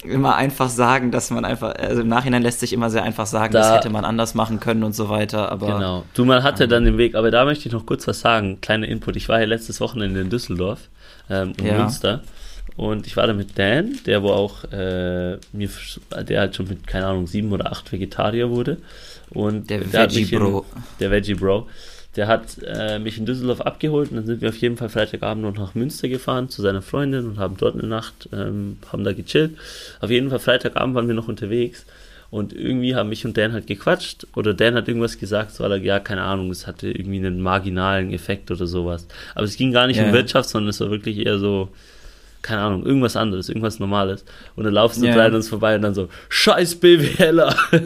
immer 0.05 0.37
einfach 0.37 0.69
sagen, 0.69 1.11
dass 1.11 1.31
man 1.31 1.45
einfach, 1.45 1.75
also 1.75 2.03
im 2.03 2.09
Nachhinein 2.09 2.43
lässt 2.43 2.61
sich 2.61 2.73
immer 2.73 2.91
sehr 2.91 3.03
einfach 3.03 3.27
sagen, 3.27 3.53
da, 3.53 3.61
das 3.61 3.73
hätte 3.73 3.91
man 3.91 4.05
anders 4.05 4.35
machen 4.35 4.61
können 4.61 4.85
und 4.85 4.95
so 4.95 5.09
weiter. 5.09 5.51
Aber 5.51 5.67
genau. 5.67 6.05
Du, 6.15 6.25
man 6.25 6.45
hatte 6.45 6.65
ähm, 6.65 6.71
dann 6.71 6.85
den 6.85 6.99
Weg, 6.99 7.17
aber 7.17 7.33
da 7.33 7.45
möchte 7.45 7.67
ich 7.67 7.73
noch 7.73 7.87
kurz 7.87 8.07
was 8.07 8.21
sagen. 8.21 8.61
Kleiner 8.61 8.87
Input. 8.87 9.17
Ich 9.17 9.29
war 9.29 9.41
ja 9.41 9.47
letztes 9.47 9.81
Wochenende 9.81 10.21
in 10.21 10.31
Düsseldorf 10.31 10.89
ähm, 11.29 11.55
in 11.59 11.67
ja. 11.67 11.79
Münster 11.79 12.23
Und 12.77 13.07
ich 13.07 13.17
war 13.17 13.27
da 13.27 13.33
mit 13.33 13.59
Dan, 13.59 13.99
der 14.05 14.23
wo 14.23 14.31
auch 14.31 14.65
äh, 14.73 15.39
mir, 15.53 15.71
der 16.29 16.41
halt 16.41 16.57
schon 16.57 16.69
mit, 16.69 16.87
keine 16.87 17.07
Ahnung, 17.07 17.27
sieben 17.27 17.53
oder 17.53 17.73
acht 17.73 17.91
Vegetarier 17.91 18.51
wurde. 18.51 18.79
Und 19.31 19.71
der, 19.71 19.81
der 19.81 20.11
Veggie 20.11 20.37
Bro. 20.37 20.67
In, 20.75 20.83
der 21.01 21.11
Veggie 21.11 21.35
Bro. 21.35 21.69
Der 22.17 22.29
hat 22.29 22.57
äh, 22.65 22.99
mich 22.99 23.19
in 23.19 23.27
Düsseldorf 23.27 23.61
abgeholt 23.61 24.11
und 24.11 24.17
dann 24.17 24.27
sind 24.27 24.41
wir 24.41 24.49
auf 24.49 24.57
jeden 24.57 24.79
Fall 24.79 24.89
Freitagabend 24.89 25.45
noch 25.45 25.57
nach 25.57 25.75
Münster 25.75 26.09
gefahren 26.09 26.49
zu 26.49 26.63
seiner 26.63 26.81
Freundin 26.81 27.27
und 27.27 27.39
haben 27.39 27.57
dort 27.59 27.75
eine 27.75 27.87
Nacht, 27.87 28.29
ähm, 28.33 28.79
haben 28.91 29.05
da 29.05 29.13
gechillt. 29.13 29.57
Auf 30.01 30.11
jeden 30.11 30.31
Fall 30.31 30.39
Freitagabend 30.39 30.95
waren 30.95 31.09
wir 31.09 31.15
noch 31.15 31.29
unterwegs 31.29 31.85
und 32.31 32.55
irgendwie 32.55 32.95
haben 32.95 33.11
mich 33.11 33.25
und 33.27 33.37
Dan 33.37 33.53
halt 33.53 33.67
gequatscht 33.67 34.27
oder 34.35 34.55
Dan 34.55 34.75
hat 34.75 34.89
irgendwas 34.89 35.19
gesagt, 35.19 35.53
so, 35.53 35.67
ja, 35.67 36.01
keine 36.01 36.23
Ahnung, 36.23 36.51
es 36.51 36.67
hatte 36.67 36.91
irgendwie 36.91 37.19
einen 37.19 37.41
marginalen 37.41 38.13
Effekt 38.13 38.51
oder 38.51 38.67
sowas. 38.67 39.07
Aber 39.35 39.45
es 39.45 39.57
ging 39.57 39.73
gar 39.73 39.87
nicht 39.87 39.99
yeah. 39.99 40.07
um 40.07 40.13
Wirtschaft, 40.15 40.49
sondern 40.49 40.71
es 40.71 40.81
war 40.81 40.91
wirklich 40.91 41.19
eher 41.19 41.39
so, 41.39 41.69
keine 42.47 42.63
Ahnung, 42.63 42.87
irgendwas 42.87 43.17
anderes, 43.17 43.49
irgendwas 43.49 43.81
Normales. 43.81 44.25
Und 44.55 44.65
dann 44.65 44.73
laufst 44.73 45.01
du 45.01 45.07
yeah. 45.07 45.17
drei 45.17 45.27
an 45.27 45.35
uns 45.35 45.49
vorbei 45.49 45.75
und 45.75 45.83
dann 45.83 45.95
so, 45.95 46.09
scheiß 46.29 46.77
BWLer. 46.77 47.57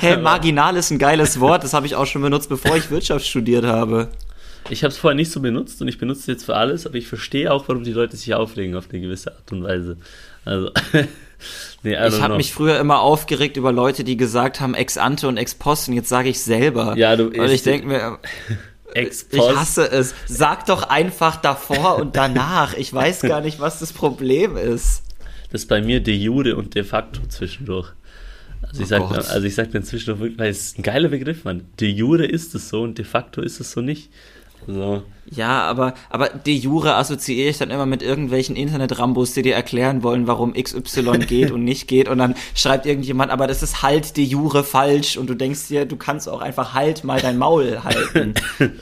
hey, 0.00 0.16
marginal 0.16 0.76
ist 0.76 0.90
ein 0.90 0.98
geiles 0.98 1.38
Wort, 1.40 1.62
das 1.62 1.74
habe 1.74 1.86
ich 1.86 1.94
auch 1.94 2.06
schon 2.06 2.22
benutzt, 2.22 2.48
bevor 2.48 2.76
ich 2.76 2.90
Wirtschaft 2.90 3.26
studiert 3.26 3.66
habe. 3.66 4.08
Ich 4.70 4.82
habe 4.82 4.90
es 4.90 4.98
vorher 4.98 5.14
nicht 5.14 5.30
so 5.30 5.40
benutzt 5.40 5.80
und 5.82 5.88
ich 5.88 5.98
benutze 5.98 6.20
es 6.20 6.26
jetzt 6.26 6.44
für 6.44 6.56
alles, 6.56 6.86
aber 6.86 6.96
ich 6.96 7.06
verstehe 7.06 7.52
auch, 7.52 7.68
warum 7.68 7.84
die 7.84 7.92
Leute 7.92 8.16
sich 8.16 8.34
aufregen 8.34 8.74
auf 8.74 8.88
eine 8.90 9.00
gewisse 9.00 9.32
Art 9.32 9.52
und 9.52 9.62
Weise. 9.62 9.98
Also, 10.44 10.70
nee, 11.82 11.92
ich 11.92 12.20
habe 12.20 12.36
mich 12.36 12.52
früher 12.52 12.80
immer 12.80 13.00
aufgeregt 13.00 13.56
über 13.56 13.72
Leute, 13.72 14.04
die 14.04 14.16
gesagt 14.16 14.60
haben 14.60 14.74
ex 14.74 14.96
ante 14.96 15.28
und 15.28 15.36
ex 15.36 15.54
post 15.54 15.88
und 15.88 15.94
jetzt 15.94 16.08
sage 16.08 16.30
ich 16.30 16.40
selber. 16.40 16.96
Ja, 16.96 17.14
du. 17.14 17.36
Weil 17.36 17.52
ich 17.52 17.62
denke 17.62 17.86
mir, 17.86 18.18
ich 18.96 19.56
hasse 19.56 19.90
es. 19.90 20.14
Sag 20.26 20.66
doch 20.66 20.84
einfach 20.84 21.36
davor 21.36 21.96
und 21.98 22.16
danach. 22.16 22.74
Ich 22.74 22.92
weiß 22.92 23.22
gar 23.22 23.40
nicht, 23.40 23.60
was 23.60 23.78
das 23.78 23.92
Problem 23.92 24.56
ist. 24.56 25.02
Das 25.52 25.62
ist 25.62 25.68
bei 25.68 25.80
mir 25.80 26.00
de 26.00 26.14
jure 26.14 26.56
und 26.56 26.74
de 26.74 26.84
facto 26.84 27.20
zwischendurch. 27.28 27.92
Also 28.62 28.82
ich, 28.82 28.92
oh 29.00 29.08
sag, 29.08 29.30
also 29.30 29.46
ich 29.46 29.54
sag 29.54 29.70
dann 29.70 29.84
zwischendurch 29.84 30.20
wirklich, 30.20 30.38
weil 30.38 30.50
es 30.50 30.66
ist 30.66 30.78
ein 30.78 30.82
geiler 30.82 31.08
Begriff, 31.08 31.44
Mann. 31.44 31.64
De 31.78 31.88
jure 31.88 32.26
ist 32.26 32.54
es 32.54 32.68
so 32.68 32.82
und 32.82 32.98
de 32.98 33.04
facto 33.04 33.42
ist 33.42 33.60
es 33.60 33.72
so 33.72 33.80
nicht. 33.80 34.10
So. 34.66 35.02
Ja, 35.30 35.62
aber, 35.62 35.94
aber 36.08 36.28
de 36.28 36.54
jure 36.54 36.94
assoziiere 36.94 37.50
ich 37.50 37.58
dann 37.58 37.70
immer 37.70 37.86
mit 37.86 38.02
irgendwelchen 38.02 38.54
Internet-Rambos, 38.54 39.32
die 39.34 39.42
dir 39.42 39.54
erklären 39.54 40.02
wollen, 40.02 40.26
warum 40.26 40.54
XY 40.54 41.18
geht 41.26 41.50
und 41.50 41.64
nicht 41.64 41.88
geht. 41.88 42.08
Und 42.08 42.18
dann 42.18 42.34
schreibt 42.54 42.86
irgendjemand, 42.86 43.32
aber 43.32 43.46
das 43.46 43.62
ist 43.62 43.82
halt 43.82 44.16
de 44.16 44.24
jure 44.24 44.62
falsch. 44.62 45.16
Und 45.16 45.28
du 45.28 45.34
denkst 45.34 45.68
dir, 45.68 45.84
du 45.84 45.96
kannst 45.96 46.28
auch 46.28 46.40
einfach 46.40 46.74
halt 46.74 47.04
mal 47.04 47.20
dein 47.20 47.38
Maul 47.38 47.82
halten. 47.82 48.34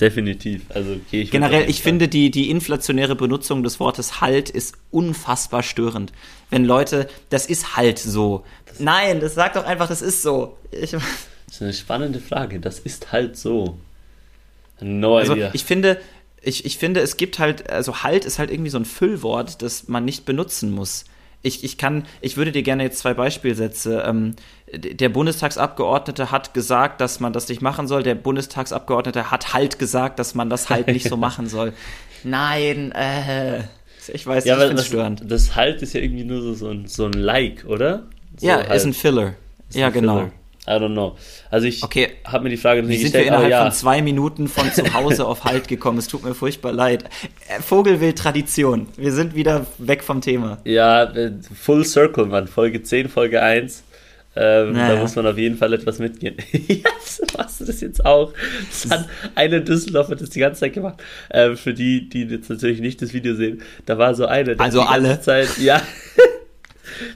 Definitiv. 0.00 0.62
Also 0.70 0.96
gehe 1.10 1.22
ich 1.22 1.30
Generell, 1.30 1.68
ich 1.68 1.82
finde, 1.82 2.08
die, 2.08 2.30
die 2.30 2.50
inflationäre 2.50 3.14
Benutzung 3.14 3.62
des 3.62 3.78
Wortes 3.80 4.20
halt 4.20 4.50
ist 4.50 4.74
unfassbar 4.90 5.62
störend. 5.62 6.12
Wenn 6.50 6.64
Leute, 6.64 7.08
das 7.30 7.46
ist 7.46 7.76
halt 7.76 7.98
so. 7.98 8.44
Nein, 8.78 9.20
das 9.20 9.34
sagt 9.34 9.56
doch 9.56 9.64
einfach, 9.64 9.88
das 9.88 10.02
ist 10.02 10.22
so. 10.22 10.56
Ich, 10.70 10.96
das 11.52 11.56
ist 11.56 11.62
eine 11.62 11.74
spannende 11.74 12.18
Frage. 12.18 12.60
Das 12.60 12.78
ist 12.78 13.12
halt 13.12 13.36
so. 13.36 13.76
No 14.80 15.18
also, 15.18 15.36
ich 15.52 15.66
finde, 15.66 16.00
ich, 16.40 16.64
ich 16.64 16.78
finde, 16.78 17.00
es 17.00 17.18
gibt 17.18 17.38
halt, 17.38 17.68
also 17.68 18.02
halt 18.02 18.24
ist 18.24 18.38
halt 18.38 18.50
irgendwie 18.50 18.70
so 18.70 18.78
ein 18.78 18.86
Füllwort, 18.86 19.60
das 19.60 19.86
man 19.86 20.06
nicht 20.06 20.24
benutzen 20.24 20.70
muss. 20.72 21.04
Ich, 21.42 21.62
ich 21.62 21.76
kann, 21.76 22.06
ich 22.22 22.38
würde 22.38 22.52
dir 22.52 22.62
gerne 22.62 22.84
jetzt 22.84 23.00
zwei 23.00 23.12
Beispielsätze. 23.12 24.02
Ähm, 24.06 24.34
der 24.72 25.10
Bundestagsabgeordnete 25.10 26.30
hat 26.30 26.54
gesagt, 26.54 27.02
dass 27.02 27.20
man 27.20 27.34
das 27.34 27.50
nicht 27.50 27.60
machen 27.60 27.86
soll. 27.86 28.02
Der 28.02 28.14
Bundestagsabgeordnete 28.14 29.30
hat 29.30 29.52
halt 29.52 29.78
gesagt, 29.78 30.18
dass 30.20 30.34
man 30.34 30.48
das 30.48 30.70
halt 30.70 30.86
nicht 30.86 31.06
so 31.06 31.16
machen 31.18 31.48
soll. 31.48 31.74
Nein, 32.24 32.92
äh, 32.92 33.64
ich 34.10 34.26
weiß, 34.26 34.46
ja, 34.46 34.56
ich 34.56 34.68
finde 34.68 34.82
störend. 34.84 35.22
Das 35.30 35.54
halt 35.54 35.82
ist 35.82 35.92
ja 35.92 36.00
irgendwie 36.00 36.24
nur 36.24 36.40
so, 36.40 36.54
so, 36.54 36.70
ein, 36.70 36.86
so 36.86 37.04
ein 37.04 37.12
Like, 37.12 37.66
oder? 37.66 38.04
So 38.38 38.46
ja, 38.46 38.56
halt. 38.56 38.72
ist 38.72 38.86
ein 38.86 38.94
Filler. 38.94 39.34
Ist 39.68 39.76
ja, 39.76 39.88
ein 39.88 39.92
genau. 39.92 40.16
Filler. 40.16 40.32
I 40.66 40.78
don't 40.78 40.92
know. 40.92 41.16
Also 41.50 41.66
ich 41.66 41.82
okay. 41.82 42.10
habe 42.24 42.44
mir 42.44 42.50
die 42.50 42.56
Frage 42.56 42.82
nicht 42.84 43.02
gestellt. 43.02 43.12
Sind 43.12 43.20
wir 43.22 43.26
innerhalb 43.26 43.50
ja. 43.50 43.62
von 43.64 43.72
zwei 43.72 44.00
Minuten 44.00 44.46
von 44.46 44.70
zu 44.72 44.94
Hause 44.94 45.26
auf 45.26 45.44
Halt 45.44 45.66
gekommen? 45.66 45.98
Es 45.98 46.06
tut 46.06 46.24
mir 46.24 46.34
furchtbar 46.34 46.72
leid. 46.72 47.04
Äh, 47.48 47.60
Vogelwild 47.60 48.16
Tradition. 48.16 48.86
Wir 48.96 49.12
sind 49.12 49.34
wieder 49.34 49.66
weg 49.78 50.04
vom 50.04 50.20
Thema. 50.20 50.58
Ja, 50.64 51.02
äh, 51.02 51.32
Full 51.60 51.84
Circle, 51.84 52.26
Mann. 52.26 52.46
Folge 52.46 52.80
10, 52.82 53.08
Folge 53.08 53.42
1. 53.42 53.82
Ähm, 54.34 54.72
naja. 54.72 54.94
Da 54.94 55.00
muss 55.00 55.16
man 55.16 55.26
auf 55.26 55.36
jeden 55.36 55.56
Fall 55.56 55.72
etwas 55.74 55.98
mitgehen. 55.98 56.36
yes, 56.52 57.20
machst 57.36 57.60
du 57.60 57.64
das 57.64 57.80
jetzt 57.80 58.06
auch? 58.06 58.32
Das 58.70 58.90
hat 58.90 59.08
eine 59.34 59.60
Düsseldorfer 59.60 60.14
das 60.14 60.30
die 60.30 60.40
ganze 60.40 60.60
Zeit 60.60 60.72
gemacht. 60.72 61.02
Ähm, 61.30 61.56
für 61.56 61.74
die, 61.74 62.08
die 62.08 62.22
jetzt 62.22 62.48
natürlich 62.48 62.80
nicht 62.80 63.02
das 63.02 63.12
Video 63.12 63.34
sehen, 63.34 63.62
da 63.84 63.98
war 63.98 64.14
so 64.14 64.26
eine. 64.26 64.58
Also 64.58 64.82
alle. 64.82 65.20
Zeit, 65.20 65.58
ja. 65.58 65.82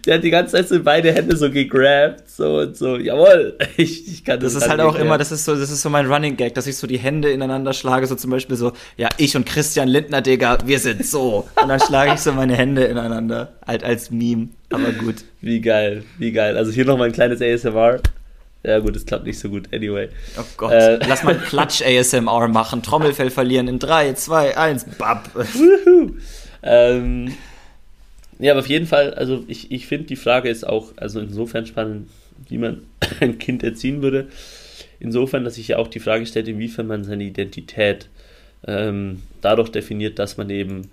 der 0.04 0.16
hat 0.16 0.24
die 0.24 0.30
ganze 0.30 0.52
Zeit 0.52 0.68
so 0.68 0.82
beide 0.82 1.12
Hände 1.12 1.36
so 1.36 1.50
gegrabt, 1.50 2.28
so 2.28 2.58
und 2.58 2.76
so, 2.76 2.96
jawohl, 2.96 3.56
ich, 3.76 4.08
ich 4.08 4.24
kann 4.24 4.40
das. 4.40 4.54
Das 4.54 4.64
ist 4.64 4.68
halt 4.68 4.80
auch 4.80 4.96
immer, 4.96 5.18
das 5.18 5.32
ist 5.32 5.44
so, 5.44 5.54
das 5.54 5.70
ist 5.70 5.82
so 5.82 5.90
mein 5.90 6.06
Running 6.06 6.36
Gag, 6.36 6.54
dass 6.54 6.66
ich 6.66 6.76
so 6.76 6.86
die 6.86 6.98
Hände 6.98 7.30
ineinander 7.30 7.72
schlage, 7.72 8.06
so 8.06 8.14
zum 8.14 8.30
Beispiel 8.30 8.56
so, 8.56 8.72
ja, 8.96 9.08
ich 9.16 9.36
und 9.36 9.46
Christian 9.46 9.88
Lindner, 9.88 10.22
Digga, 10.22 10.58
wir 10.64 10.78
sind 10.78 11.04
so. 11.04 11.48
Und 11.60 11.68
dann 11.68 11.80
schlage 11.80 12.14
ich 12.14 12.20
so 12.20 12.32
meine 12.32 12.56
Hände 12.56 12.84
ineinander, 12.84 13.52
halt 13.66 13.84
als 13.84 14.10
Meme, 14.10 14.48
aber 14.70 14.92
gut. 14.92 15.16
Wie 15.40 15.60
geil, 15.60 16.04
wie 16.18 16.32
geil. 16.32 16.56
Also 16.56 16.72
hier 16.72 16.84
noch 16.84 16.98
mal 16.98 17.04
ein 17.04 17.12
kleines 17.12 17.40
ASMR. 17.40 18.00
Ja 18.66 18.80
gut, 18.80 18.96
es 18.96 19.06
klappt 19.06 19.24
nicht 19.26 19.38
so 19.38 19.48
gut, 19.48 19.72
anyway. 19.72 20.08
Oh 20.36 20.42
Gott, 20.56 20.72
äh, 20.72 20.96
lass 21.06 21.22
mal 21.22 21.36
Klatsch-ASMR 21.48 22.48
machen, 22.48 22.82
Trommelfell 22.82 23.30
verlieren 23.30 23.68
in 23.68 23.78
3, 23.78 24.14
2, 24.14 24.56
1, 24.56 24.86
bab. 24.98 25.30
ähm, 26.64 27.32
ja, 28.38 28.52
aber 28.52 28.60
auf 28.60 28.68
jeden 28.68 28.86
Fall, 28.86 29.14
also 29.14 29.44
ich, 29.48 29.70
ich 29.70 29.86
finde, 29.86 30.06
die 30.06 30.16
Frage 30.16 30.48
ist 30.48 30.66
auch, 30.66 30.92
also 30.96 31.20
insofern 31.20 31.66
spannend, 31.66 32.10
wie 32.48 32.58
man 32.58 32.82
ein 33.20 33.38
Kind 33.38 33.62
erziehen 33.62 34.02
würde. 34.02 34.28
Insofern, 34.98 35.44
dass 35.44 35.56
sich 35.56 35.68
ja 35.68 35.78
auch 35.78 35.88
die 35.88 36.00
Frage 36.00 36.26
stellt, 36.26 36.48
inwiefern 36.48 36.86
man 36.86 37.04
seine 37.04 37.24
Identität 37.24 38.08
ähm, 38.66 39.22
dadurch 39.40 39.70
definiert, 39.70 40.18
dass 40.18 40.36
man 40.36 40.50
eben 40.50 40.90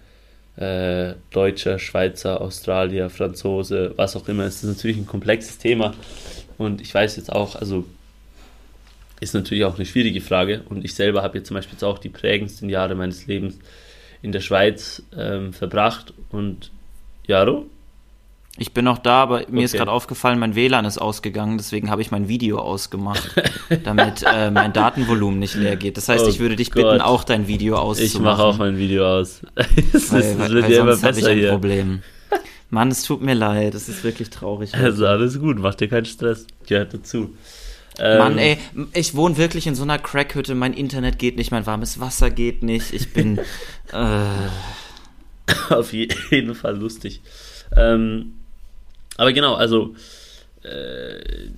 äh, 0.57 1.13
Deutscher, 1.31 1.79
Schweizer, 1.79 2.41
Australier, 2.41 3.09
Franzose, 3.09 3.93
was 3.95 4.15
auch 4.15 4.27
immer 4.27 4.45
ist. 4.45 4.63
Das 4.63 4.69
ist 4.69 4.77
natürlich 4.77 4.97
ein 4.97 5.07
komplexes 5.07 5.57
Thema. 5.57 5.93
Und 6.57 6.81
ich 6.81 6.93
weiß 6.93 7.15
jetzt 7.15 7.31
auch, 7.31 7.55
also 7.55 7.85
ist 9.19 9.33
natürlich 9.33 9.63
auch 9.63 9.75
eine 9.75 9.85
schwierige 9.85 10.21
Frage. 10.21 10.63
Und 10.69 10.83
ich 10.83 10.93
selber 10.93 11.23
habe 11.23 11.37
jetzt 11.37 11.47
zum 11.47 11.55
Beispiel 11.55 11.73
jetzt 11.73 11.83
auch 11.83 11.97
die 11.97 12.09
prägendsten 12.09 12.69
Jahre 12.69 12.93
meines 12.93 13.25
Lebens 13.25 13.57
in 14.21 14.31
der 14.31 14.41
Schweiz 14.41 15.01
ähm, 15.17 15.53
verbracht 15.53 16.13
und 16.29 16.71
Jaro? 17.27 17.65
Ich 18.57 18.71
bin 18.71 18.85
noch 18.85 18.99
da, 18.99 19.23
aber 19.23 19.39
mir 19.39 19.45
okay. 19.47 19.63
ist 19.63 19.73
gerade 19.73 19.91
aufgefallen, 19.91 20.37
mein 20.37 20.55
WLAN 20.55 20.85
ist 20.85 20.99
ausgegangen, 20.99 21.57
deswegen 21.57 21.89
habe 21.89 22.03
ich 22.03 22.11
mein 22.11 22.27
Video 22.27 22.59
ausgemacht, 22.59 23.31
damit 23.83 24.23
äh, 24.31 24.51
mein 24.51 24.73
Datenvolumen 24.73 25.39
nicht 25.39 25.55
leer 25.55 25.75
geht. 25.75 25.97
Das 25.97 26.07
heißt, 26.07 26.25
oh 26.25 26.29
ich 26.29 26.39
würde 26.39 26.55
dich 26.55 26.69
Gott. 26.69 26.83
bitten, 26.83 27.01
auch 27.01 27.23
dein 27.23 27.47
Video 27.47 27.77
auszumachen. 27.77 28.15
Ich 28.15 28.19
mache 28.19 28.43
auch 28.43 28.57
mein 28.57 28.77
Video 28.77 29.07
aus. 29.07 29.41
das 29.55 30.11
weil, 30.11 30.21
ist, 30.21 30.39
weil, 30.39 30.61
weil 30.61 30.71
ja 30.71 30.85
sonst 30.85 31.03
habe 31.03 31.19
ich 31.19 31.25
ein 31.25 31.37
hier. 31.39 31.49
Problem. 31.49 32.03
Mann, 32.69 32.89
es 32.89 33.03
tut 33.03 33.23
mir 33.23 33.33
leid, 33.33 33.73
es 33.73 33.89
ist 33.89 34.03
wirklich 34.03 34.29
traurig. 34.29 34.75
Also 34.75 35.07
alles 35.07 35.39
gut, 35.39 35.57
mach 35.57 35.73
dir 35.73 35.87
keinen 35.87 36.05
Stress, 36.05 36.45
gehört 36.67 36.93
dazu. 36.93 37.35
Ähm, 37.97 38.17
Mann, 38.19 38.37
ey, 38.37 38.57
ich 38.93 39.15
wohne 39.15 39.37
wirklich 39.37 39.65
in 39.65 39.73
so 39.73 39.83
einer 39.83 39.97
Crackhütte, 39.97 40.53
mein 40.53 40.73
Internet 40.73 41.17
geht 41.17 41.37
nicht, 41.37 41.51
mein 41.51 41.65
warmes 41.65 41.99
Wasser 41.99 42.29
geht 42.29 42.61
nicht, 42.61 42.93
ich 42.93 43.13
bin... 43.13 43.37
äh, 43.91 44.25
auf 45.69 45.93
jeden 45.93 46.55
Fall 46.55 46.77
lustig. 46.77 47.21
Ähm, 47.75 48.33
aber 49.17 49.33
genau, 49.33 49.55
also, 49.55 49.95
äh, 50.63 51.49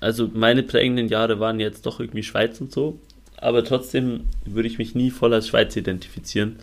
also 0.00 0.30
meine 0.32 0.62
prägenden 0.62 1.08
Jahre 1.08 1.40
waren 1.40 1.60
jetzt 1.60 1.86
doch 1.86 2.00
irgendwie 2.00 2.22
Schweiz 2.22 2.60
und 2.60 2.72
so, 2.72 2.98
aber 3.36 3.64
trotzdem 3.64 4.24
würde 4.44 4.68
ich 4.68 4.78
mich 4.78 4.94
nie 4.94 5.10
voll 5.10 5.32
als 5.34 5.48
Schweiz 5.48 5.76
identifizieren. 5.76 6.56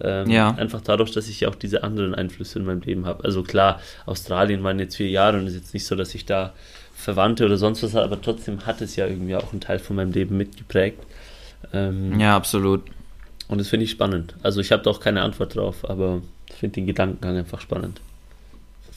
Ähm, 0.00 0.30
ja. 0.30 0.52
Einfach 0.52 0.80
dadurch, 0.80 1.10
dass 1.10 1.28
ich 1.28 1.40
ja 1.40 1.48
auch 1.48 1.56
diese 1.56 1.82
anderen 1.82 2.14
Einflüsse 2.14 2.58
in 2.60 2.64
meinem 2.64 2.82
Leben 2.82 3.04
habe. 3.06 3.24
Also 3.24 3.42
klar, 3.42 3.80
Australien 4.06 4.62
waren 4.62 4.78
jetzt 4.78 4.96
vier 4.96 5.08
Jahre 5.08 5.38
und 5.38 5.46
es 5.46 5.54
ist 5.54 5.60
jetzt 5.60 5.74
nicht 5.74 5.86
so, 5.86 5.96
dass 5.96 6.14
ich 6.14 6.24
da 6.24 6.52
Verwandte 6.94 7.44
oder 7.44 7.56
sonst 7.56 7.82
was 7.82 7.94
habe, 7.94 8.04
aber 8.04 8.20
trotzdem 8.20 8.66
hat 8.66 8.80
es 8.80 8.96
ja 8.96 9.06
irgendwie 9.06 9.34
auch 9.36 9.52
einen 9.52 9.60
Teil 9.60 9.78
von 9.78 9.96
meinem 9.96 10.12
Leben 10.12 10.36
mitgeprägt. 10.36 11.02
Ähm, 11.72 12.18
ja, 12.18 12.36
absolut. 12.36 12.82
Und 13.48 13.58
das 13.58 13.68
finde 13.68 13.84
ich 13.84 13.90
spannend. 13.90 14.34
Also 14.42 14.60
ich 14.60 14.72
habe 14.72 14.82
da 14.82 14.90
auch 14.90 15.00
keine 15.00 15.22
Antwort 15.22 15.56
drauf, 15.56 15.88
aber 15.88 16.22
ich 16.48 16.56
finde 16.56 16.74
den 16.74 16.86
Gedankengang 16.86 17.36
einfach 17.36 17.60
spannend. 17.60 18.00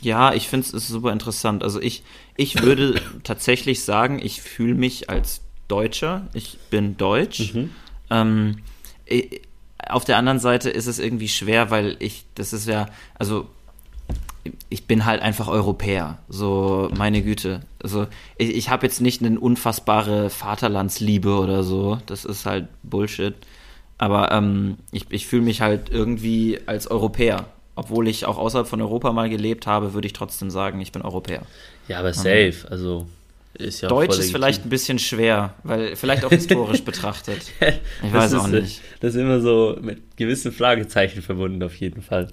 Ja, 0.01 0.33
ich 0.33 0.47
finde 0.47 0.75
es 0.75 0.87
super 0.87 1.11
interessant. 1.11 1.63
Also 1.63 1.81
ich, 1.81 2.03
ich 2.35 2.61
würde 2.61 3.01
tatsächlich 3.23 3.83
sagen, 3.83 4.19
ich 4.21 4.41
fühle 4.41 4.75
mich 4.75 5.09
als 5.09 5.41
Deutscher. 5.67 6.27
Ich 6.33 6.57
bin 6.69 6.97
deutsch. 6.97 7.53
Mhm. 7.53 7.69
Ähm, 8.09 8.57
auf 9.87 10.03
der 10.03 10.17
anderen 10.17 10.39
Seite 10.39 10.69
ist 10.69 10.87
es 10.87 10.99
irgendwie 10.99 11.29
schwer, 11.29 11.71
weil 11.71 11.95
ich, 11.99 12.25
das 12.35 12.51
ist 12.51 12.67
ja, 12.67 12.87
also 13.17 13.47
ich 14.69 14.85
bin 14.85 15.05
halt 15.05 15.21
einfach 15.21 15.47
Europäer. 15.47 16.17
So, 16.27 16.89
meine 16.97 17.21
Güte. 17.21 17.61
Also, 17.81 18.07
ich, 18.37 18.55
ich 18.55 18.69
habe 18.69 18.85
jetzt 18.85 19.01
nicht 19.01 19.23
eine 19.23 19.39
unfassbare 19.39 20.29
Vaterlandsliebe 20.29 21.37
oder 21.37 21.63
so. 21.63 21.99
Das 22.05 22.25
ist 22.25 22.45
halt 22.45 22.67
Bullshit. 22.83 23.35
Aber 24.01 24.31
ähm, 24.31 24.77
ich, 24.91 25.05
ich 25.11 25.27
fühle 25.27 25.43
mich 25.43 25.61
halt 25.61 25.91
irgendwie 25.91 26.59
als 26.65 26.89
Europäer. 26.89 27.45
Obwohl 27.75 28.07
ich 28.07 28.25
auch 28.25 28.39
außerhalb 28.39 28.67
von 28.67 28.81
Europa 28.81 29.11
mal 29.11 29.29
gelebt 29.29 29.67
habe, 29.67 29.93
würde 29.93 30.07
ich 30.07 30.13
trotzdem 30.13 30.49
sagen, 30.49 30.81
ich 30.81 30.91
bin 30.91 31.03
Europäer. 31.03 31.43
Ja, 31.87 31.99
aber 31.99 32.11
safe. 32.11 32.65
Also, 32.67 33.05
ist 33.53 33.81
ja 33.81 33.89
Deutsch 33.89 34.17
ist 34.17 34.31
vielleicht 34.31 34.65
ein 34.65 34.69
bisschen 34.69 34.97
schwer, 34.97 35.53
weil 35.63 35.95
vielleicht 35.95 36.25
auch 36.25 36.29
historisch 36.31 36.83
betrachtet. 36.83 37.43
Ich 38.03 38.11
weiß 38.11 38.33
auch 38.33 38.47
nicht. 38.47 38.81
Das 39.01 39.13
ist 39.13 39.21
immer 39.21 39.39
so 39.39 39.77
mit 39.79 40.17
gewissen 40.17 40.51
Fragezeichen 40.51 41.21
verbunden, 41.21 41.61
auf 41.61 41.75
jeden 41.75 42.01
Fall. 42.01 42.29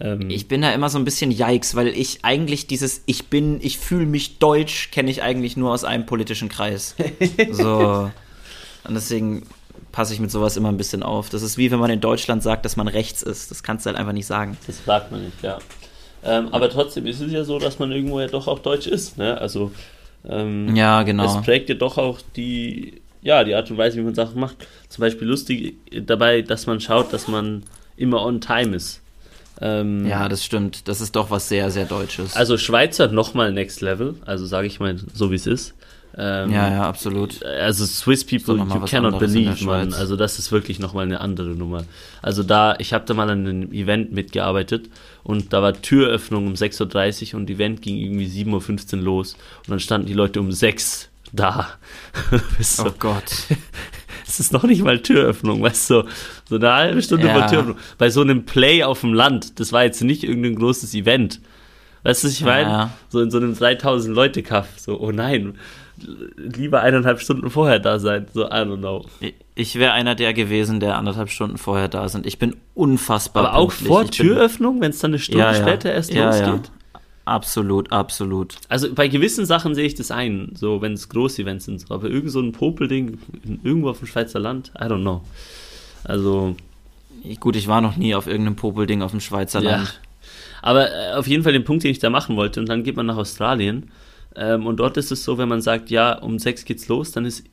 Ähm 0.00 0.30
ich 0.30 0.48
bin 0.48 0.62
da 0.62 0.72
immer 0.72 0.88
so 0.88 0.96
ein 0.96 1.04
bisschen 1.04 1.30
yikes, 1.30 1.74
weil 1.74 1.88
ich 1.88 2.20
eigentlich 2.24 2.68
dieses 2.68 3.02
Ich 3.04 3.26
bin, 3.26 3.60
ich 3.60 3.76
fühle 3.76 4.06
mich 4.06 4.38
deutsch, 4.38 4.90
kenne 4.90 5.10
ich 5.10 5.20
eigentlich 5.20 5.58
nur 5.58 5.72
aus 5.72 5.84
einem 5.84 6.06
politischen 6.06 6.48
Kreis. 6.48 6.96
so. 7.50 8.10
Und 8.84 8.94
deswegen 8.94 9.42
passe 9.92 10.14
ich 10.14 10.20
mit 10.20 10.30
sowas 10.30 10.56
immer 10.56 10.70
ein 10.70 10.76
bisschen 10.76 11.02
auf. 11.02 11.28
Das 11.28 11.42
ist 11.42 11.58
wie 11.58 11.70
wenn 11.70 11.78
man 11.78 11.90
in 11.90 12.00
Deutschland 12.00 12.42
sagt, 12.42 12.64
dass 12.64 12.76
man 12.76 12.88
rechts 12.88 13.22
ist. 13.22 13.50
Das 13.50 13.62
kannst 13.62 13.86
du 13.86 13.90
halt 13.90 13.98
einfach 13.98 14.12
nicht 14.12 14.26
sagen. 14.26 14.56
Das 14.66 14.84
sagt 14.84 15.12
man 15.12 15.24
nicht, 15.24 15.42
ja. 15.42 15.58
Ähm, 16.24 16.48
aber 16.50 16.70
trotzdem 16.70 17.06
ist 17.06 17.20
es 17.20 17.32
ja 17.32 17.44
so, 17.44 17.58
dass 17.58 17.78
man 17.78 17.92
irgendwo 17.92 18.20
ja 18.20 18.28
doch 18.28 18.48
auch 18.48 18.60
deutsch 18.60 18.86
ist. 18.86 19.18
Ne? 19.18 19.38
Also 19.38 19.72
ähm, 20.28 20.74
ja, 20.74 21.02
genau. 21.02 21.24
Es 21.24 21.44
prägt 21.44 21.68
ja 21.68 21.74
doch 21.74 21.98
auch 21.98 22.20
die, 22.36 23.02
ja, 23.22 23.44
die 23.44 23.54
Art 23.54 23.70
und 23.70 23.78
Weise, 23.78 23.98
wie 23.98 24.02
man 24.02 24.14
Sachen 24.14 24.40
macht. 24.40 24.56
Zum 24.88 25.02
Beispiel 25.02 25.28
lustig 25.28 25.74
dabei, 26.06 26.42
dass 26.42 26.66
man 26.66 26.80
schaut, 26.80 27.12
dass 27.12 27.28
man 27.28 27.64
immer 27.96 28.24
on 28.24 28.40
time 28.40 28.76
ist. 28.76 29.00
Ähm, 29.60 30.06
ja, 30.06 30.28
das 30.28 30.44
stimmt. 30.44 30.88
Das 30.88 31.00
ist 31.00 31.14
doch 31.14 31.30
was 31.30 31.48
sehr, 31.48 31.70
sehr 31.70 31.84
Deutsches. 31.86 32.34
Also 32.36 32.56
Schweizer 32.56 33.08
nochmal 33.08 33.52
Next 33.52 33.80
Level, 33.80 34.16
also 34.24 34.46
sage 34.46 34.66
ich 34.66 34.80
mal 34.80 34.96
so, 35.12 35.30
wie 35.30 35.36
es 35.36 35.46
ist. 35.46 35.74
Ähm, 36.16 36.50
ja, 36.50 36.70
ja, 36.70 36.88
absolut. 36.88 37.42
Also 37.44 37.86
Swiss 37.86 38.24
People, 38.24 38.56
you 38.56 38.80
cannot 38.86 39.18
believe, 39.18 39.64
man. 39.64 39.94
Also 39.94 40.16
das 40.16 40.38
ist 40.38 40.52
wirklich 40.52 40.78
nochmal 40.78 41.06
eine 41.06 41.20
andere 41.20 41.50
Nummer. 41.50 41.84
Also 42.20 42.42
da, 42.42 42.76
ich 42.78 42.92
habe 42.92 43.04
da 43.06 43.14
mal 43.14 43.30
an 43.30 43.46
einem 43.46 43.72
Event 43.72 44.12
mitgearbeitet 44.12 44.90
und 45.22 45.52
da 45.52 45.62
war 45.62 45.80
Türöffnung 45.80 46.46
um 46.46 46.54
6.30 46.54 47.32
Uhr 47.32 47.40
und 47.40 47.50
Event 47.50 47.80
ging 47.80 47.96
irgendwie 47.96 48.26
7.15 48.26 48.96
Uhr 48.96 49.02
los 49.02 49.34
und 49.60 49.70
dann 49.70 49.80
standen 49.80 50.06
die 50.06 50.14
Leute 50.14 50.40
um 50.40 50.52
6 50.52 51.08
da. 51.32 51.68
so, 52.60 52.86
oh 52.86 52.92
Gott. 52.98 53.32
Es 54.24 54.40
ist 54.40 54.52
noch 54.52 54.62
nicht 54.62 54.82
mal 54.82 54.98
Türöffnung, 54.98 55.60
weißt 55.60 55.90
du, 55.90 56.04
so 56.48 56.56
eine 56.56 56.72
halbe 56.72 57.02
Stunde 57.02 57.26
ja. 57.26 57.34
vor 57.34 57.46
Türöffnung. 57.48 57.76
Bei 57.98 58.08
so 58.08 58.22
einem 58.22 58.46
Play 58.46 58.82
auf 58.82 59.02
dem 59.02 59.12
Land, 59.12 59.60
das 59.60 59.72
war 59.72 59.84
jetzt 59.84 60.00
nicht 60.00 60.24
irgendein 60.24 60.54
großes 60.54 60.94
Event. 60.94 61.40
Weißt 62.02 62.24
du, 62.24 62.28
ich 62.28 62.42
meine, 62.42 62.70
ja. 62.70 62.90
so 63.10 63.20
in 63.20 63.30
so 63.30 63.36
einem 63.36 63.54
3000 63.54 64.14
Leute 64.14 64.42
Kaff, 64.42 64.68
so, 64.76 64.98
oh 64.98 65.12
nein, 65.12 65.54
lieber 66.36 66.80
eineinhalb 66.80 67.20
Stunden 67.20 67.50
vorher 67.50 67.78
da 67.78 67.98
sein. 67.98 68.26
So, 68.32 68.44
I 68.44 68.64
don't 68.64 68.78
know. 68.78 69.04
Ich 69.54 69.76
wäre 69.76 69.92
einer 69.92 70.14
der 70.14 70.32
gewesen, 70.34 70.80
der 70.80 70.96
anderthalb 70.96 71.30
Stunden 71.30 71.58
vorher 71.58 71.88
da 71.88 72.08
sind. 72.08 72.26
Ich 72.26 72.38
bin 72.38 72.56
unfassbar. 72.74 73.48
Aber 73.48 73.58
auch 73.58 73.72
vor 73.72 74.06
Türöffnung, 74.06 74.80
wenn 74.80 74.90
es 74.90 74.98
dann 74.98 75.12
eine 75.12 75.18
Stunde 75.18 75.40
ja, 75.40 75.52
ja. 75.52 75.62
später 75.62 75.92
erst 75.92 76.12
ja, 76.12 76.26
losgeht? 76.26 76.70
Absolut, 77.24 77.92
absolut. 77.92 78.56
Also 78.68 78.92
bei 78.92 79.06
gewissen 79.08 79.46
Sachen 79.46 79.74
sehe 79.74 79.86
ich 79.86 79.94
das 79.94 80.10
ein, 80.10 80.52
so 80.54 80.82
wenn 80.82 80.94
es 80.94 81.08
Groß-Events 81.08 81.66
sind. 81.66 81.84
Aber 81.88 82.08
irgend 82.08 82.30
so 82.30 82.40
ein 82.40 82.52
Popelding 82.52 83.18
irgendwo 83.62 83.90
auf 83.90 83.98
dem 83.98 84.08
Schweizer 84.08 84.40
Land, 84.40 84.72
I 84.76 84.84
don't 84.84 85.02
know. 85.02 85.22
Also. 86.04 86.56
Gut, 87.38 87.54
ich 87.54 87.68
war 87.68 87.80
noch 87.80 87.96
nie 87.96 88.16
auf 88.16 88.26
irgendeinem 88.26 88.56
Popelding 88.56 89.02
auf 89.02 89.12
dem 89.12 89.20
Schweizer 89.20 89.60
Land. 89.60 90.00
Aber 90.62 90.90
äh, 90.90 91.14
auf 91.14 91.26
jeden 91.26 91.42
Fall 91.42 91.52
den 91.52 91.64
Punkt, 91.64 91.84
den 91.84 91.90
ich 91.90 91.98
da 92.00 92.10
machen 92.10 92.36
wollte, 92.36 92.58
und 92.60 92.68
dann 92.68 92.82
geht 92.82 92.96
man 92.96 93.06
nach 93.06 93.16
Australien 93.16 93.90
ähm, 94.36 94.66
und 94.66 94.78
dort 94.78 94.96
ist 94.96 95.12
es 95.12 95.24
so, 95.24 95.38
wenn 95.38 95.48
man 95.48 95.60
sagt, 95.60 95.90
ja, 95.90 96.14
um 96.18 96.38
sechs 96.38 96.64
geht's 96.64 96.88
los, 96.88 97.12
dann 97.12 97.24
ist 97.24 97.44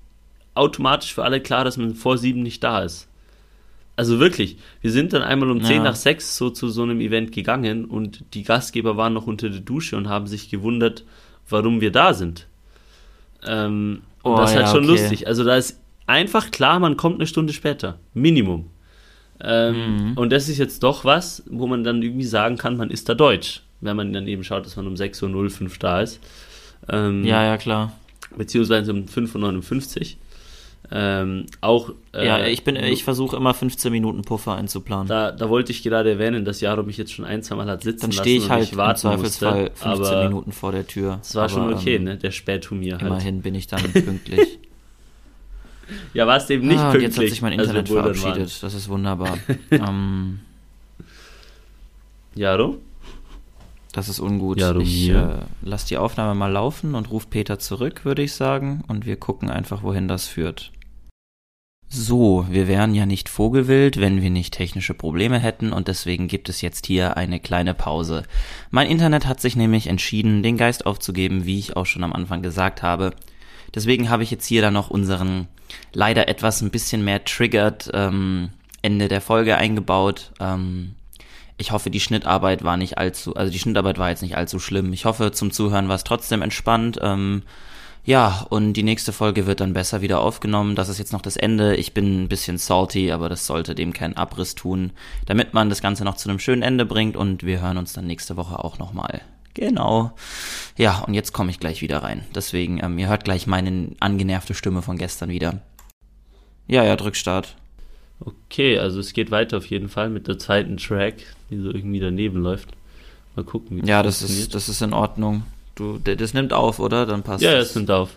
automatisch 0.53 1.13
für 1.13 1.23
alle 1.23 1.41
klar, 1.41 1.63
dass 1.63 1.77
man 1.77 1.95
vor 1.95 2.17
sieben 2.17 2.43
nicht 2.43 2.63
da 2.63 2.79
ist. 2.79 3.07
Also 3.95 4.19
wirklich, 4.19 4.57
wir 4.81 4.91
sind 4.91 5.11
dann 5.11 5.23
einmal 5.23 5.51
um 5.51 5.59
ja. 5.59 5.65
zehn 5.65 5.83
nach 5.83 5.95
sechs 5.95 6.37
so 6.37 6.49
zu 6.49 6.69
so 6.69 6.83
einem 6.83 7.01
Event 7.01 7.33
gegangen 7.33 7.83
und 7.83 8.23
die 8.33 8.43
Gastgeber 8.43 8.95
waren 8.95 9.13
noch 9.13 9.27
unter 9.27 9.49
der 9.49 9.59
Dusche 9.59 9.97
und 9.97 10.07
haben 10.07 10.25
sich 10.25 10.49
gewundert, 10.49 11.03
warum 11.49 11.81
wir 11.81 11.91
da 11.91 12.13
sind. 12.13 12.47
Ähm, 13.45 14.01
oh, 14.23 14.31
und 14.31 14.39
das 14.39 14.51
ist 14.51 14.55
halt 14.55 14.67
ja, 14.67 14.71
schon 14.71 14.83
okay. 14.85 14.91
lustig. 14.91 15.27
Also 15.27 15.43
da 15.43 15.57
ist 15.57 15.81
einfach 16.07 16.51
klar, 16.51 16.79
man 16.79 16.95
kommt 16.95 17.15
eine 17.15 17.27
Stunde 17.27 17.51
später. 17.51 17.99
Minimum. 18.13 18.67
Ähm, 19.41 20.11
mhm. 20.11 20.13
Und 20.17 20.31
das 20.31 20.49
ist 20.49 20.57
jetzt 20.57 20.83
doch 20.83 21.05
was, 21.05 21.43
wo 21.49 21.67
man 21.67 21.83
dann 21.83 22.01
irgendwie 22.01 22.25
sagen 22.25 22.57
kann, 22.57 22.77
man 22.77 22.91
ist 22.91 23.09
da 23.09 23.15
deutsch. 23.15 23.63
Wenn 23.81 23.95
man 23.95 24.11
dann 24.11 24.27
eben 24.27 24.43
schaut, 24.43 24.65
dass 24.65 24.75
man 24.75 24.87
um 24.87 24.95
6.05 24.95 25.61
Uhr 25.61 25.69
da 25.79 26.01
ist. 26.01 26.19
Ähm, 26.91 27.23
ja, 27.23 27.43
ja, 27.43 27.57
klar. 27.57 27.93
Beziehungsweise 28.35 28.91
um 28.91 29.05
5.59 29.05 29.99
Uhr. 29.99 30.17
Ähm, 30.91 31.45
auch. 31.61 31.91
Äh, 32.13 32.25
ja, 32.25 32.47
ich 32.47 32.63
bin, 32.63 32.75
ich 32.75 33.03
versuche 33.03 33.35
immer 33.35 33.53
15 33.53 33.91
Minuten 33.91 34.23
Puffer 34.23 34.55
einzuplanen. 34.55 35.07
Da, 35.07 35.31
da 35.31 35.49
wollte 35.49 35.71
ich 35.71 35.83
gerade 35.83 36.11
erwähnen, 36.11 36.45
dass 36.45 36.61
Jaro 36.61 36.83
mich 36.83 36.97
jetzt 36.97 37.13
schon 37.13 37.25
ein, 37.25 37.43
zwei 37.43 37.55
Mal 37.55 37.67
hat 37.67 37.83
sitzen 37.83 38.01
Dann 38.01 38.11
stehe 38.11 38.37
ich 38.37 38.49
halt 38.49 38.63
ich 38.63 38.71
im 38.73 38.95
Zweifelsfall 38.95 39.71
15 39.75 40.19
Minuten 40.23 40.51
vor 40.51 40.71
der 40.71 40.87
Tür. 40.87 41.19
Das 41.21 41.35
war 41.35 41.43
aber, 41.43 41.49
schon 41.49 41.73
okay, 41.73 41.95
ähm, 41.97 42.05
ne? 42.05 42.17
Der 42.17 42.31
Späthumier 42.31 42.93
halt. 42.93 43.03
Immerhin 43.03 43.41
bin 43.41 43.53
ich 43.53 43.67
dann 43.67 43.83
pünktlich. 43.91 44.57
ja, 46.15 46.25
war 46.25 46.37
es 46.37 46.49
eben 46.49 46.67
nicht 46.67 46.79
ah, 46.79 46.91
pünktlich. 46.91 47.03
Jetzt 47.03 47.19
hat 47.19 47.29
sich 47.29 47.41
mein 47.43 47.53
Internet 47.53 47.89
verabschiedet. 47.89 48.63
Das 48.63 48.73
ist 48.73 48.89
wunderbar. 48.89 49.37
ähm, 49.71 50.39
Jaro? 52.33 52.77
Das 53.91 54.07
ist 54.07 54.19
ungut. 54.19 54.59
Ja, 54.59 54.75
ich 54.77 55.09
äh, 55.09 55.39
lasse 55.61 55.87
die 55.87 55.97
Aufnahme 55.97 56.35
mal 56.35 56.51
laufen 56.51 56.93
und 56.95 57.09
rufe 57.09 57.27
Peter 57.29 57.57
zurück, 57.57 58.05
würde 58.05 58.21
ich 58.21 58.33
sagen. 58.33 58.83
Und 58.87 59.05
wir 59.05 59.17
gucken 59.17 59.49
einfach, 59.49 59.81
wohin 59.81 60.07
das 60.07 60.27
führt. 60.27 60.71
So, 61.91 62.45
wir 62.47 62.67
wären 62.67 62.93
ja 62.93 63.07
nicht 63.07 63.29
vogelwild, 63.29 63.99
wenn 63.99 64.21
wir 64.21 64.29
nicht 64.29 64.53
technische 64.53 64.93
Probleme 64.93 65.39
hätten 65.39 65.73
und 65.73 65.87
deswegen 65.87 66.27
gibt 66.27 66.47
es 66.47 66.61
jetzt 66.61 66.85
hier 66.85 67.17
eine 67.17 67.39
kleine 67.39 67.73
Pause. 67.73 68.23
Mein 68.69 68.87
Internet 68.87 69.25
hat 69.25 69.41
sich 69.41 69.55
nämlich 69.55 69.87
entschieden, 69.87 70.43
den 70.43 70.55
Geist 70.55 70.85
aufzugeben, 70.85 71.45
wie 71.45 71.57
ich 71.57 71.75
auch 71.75 71.87
schon 71.87 72.03
am 72.03 72.13
Anfang 72.13 72.43
gesagt 72.43 72.83
habe. 72.83 73.15
Deswegen 73.73 74.11
habe 74.11 74.21
ich 74.21 74.29
jetzt 74.29 74.45
hier 74.45 74.61
dann 74.61 74.75
noch 74.75 74.91
unseren 74.91 75.47
leider 75.91 76.27
etwas 76.27 76.61
ein 76.61 76.69
bisschen 76.69 77.03
mehr 77.03 77.23
triggered 77.23 77.89
ähm, 77.93 78.49
Ende 78.83 79.07
der 79.07 79.21
Folge 79.21 79.57
eingebaut. 79.57 80.31
Ähm, 80.39 80.93
ich 81.59 81.71
hoffe, 81.71 81.89
die 81.89 81.99
Schnittarbeit 81.99 82.63
war 82.63 82.77
nicht 82.77 82.97
allzu, 82.97 83.35
also 83.35 83.51
die 83.51 83.59
Schnittarbeit 83.59 83.97
war 83.97 84.09
jetzt 84.09 84.21
nicht 84.21 84.37
allzu 84.37 84.59
schlimm. 84.59 84.93
Ich 84.93 85.05
hoffe, 85.05 85.31
zum 85.31 85.51
Zuhören 85.51 85.89
war 85.89 85.95
es 85.95 86.05
trotzdem 86.05 86.41
entspannt. 86.41 86.97
Ähm, 87.01 87.43
ja, 88.05 88.45
und 88.49 88.73
die 88.73 88.83
nächste 88.83 89.11
Folge 89.11 89.45
wird 89.45 89.59
dann 89.59 89.73
besser 89.73 90.01
wieder 90.01 90.21
aufgenommen. 90.21 90.75
Das 90.75 90.89
ist 90.89 90.99
jetzt 90.99 91.11
noch 91.11 91.21
das 91.21 91.35
Ende. 91.35 91.75
Ich 91.75 91.93
bin 91.93 92.23
ein 92.23 92.29
bisschen 92.29 92.57
salty, 92.57 93.11
aber 93.11 93.27
das 93.27 93.45
sollte 93.45 93.75
dem 93.75 93.91
keinen 93.91 94.15
Abriss 94.15 94.55
tun, 94.55 94.91
damit 95.25 95.53
man 95.53 95.69
das 95.69 95.81
Ganze 95.81 96.05
noch 96.05 96.15
zu 96.15 96.29
einem 96.29 96.39
schönen 96.39 96.61
Ende 96.61 96.85
bringt 96.85 97.17
und 97.17 97.43
wir 97.43 97.61
hören 97.61 97.77
uns 97.77 97.93
dann 97.93 98.07
nächste 98.07 98.37
Woche 98.37 98.63
auch 98.63 98.79
nochmal. 98.79 99.21
Genau. 99.53 100.13
Ja, 100.77 100.99
und 100.99 101.13
jetzt 101.13 101.33
komme 101.33 101.51
ich 101.51 101.59
gleich 101.59 101.81
wieder 101.81 102.01
rein. 102.01 102.23
Deswegen, 102.33 102.81
ähm, 102.81 102.97
ihr 102.97 103.09
hört 103.09 103.25
gleich 103.25 103.47
meine 103.47 103.89
angenervte 103.99 104.53
Stimme 104.53 104.81
von 104.81 104.97
gestern 104.97 105.29
wieder. 105.29 105.61
Ja, 106.67 106.83
ja, 106.85 106.95
drück 106.95 107.17
Start. 107.17 107.57
Okay, 108.19 108.77
also 108.77 108.99
es 108.99 109.13
geht 109.13 109.31
weiter 109.31 109.57
auf 109.57 109.65
jeden 109.67 109.89
Fall 109.89 110.09
mit 110.09 110.27
der 110.27 110.37
zweiten 110.37 110.77
Track, 110.77 111.15
die 111.49 111.57
so 111.57 111.71
irgendwie 111.71 111.99
daneben 111.99 112.41
läuft. 112.41 112.69
Mal 113.35 113.45
gucken, 113.45 113.77
wie 113.77 113.81
das 113.81 113.89
Ja, 113.89 114.03
das 114.03 114.21
ist, 114.21 114.53
das 114.53 114.67
ist 114.67 114.81
in 114.81 114.93
Ordnung. 114.93 115.43
Du, 115.75 115.97
das 115.97 116.33
nimmt 116.33 116.51
auf, 116.51 116.79
oder? 116.79 117.05
Dann 117.05 117.23
passt 117.23 117.43
Ja, 117.43 117.53
es 117.57 117.73
nimmt 117.75 117.89
auf. 117.89 118.09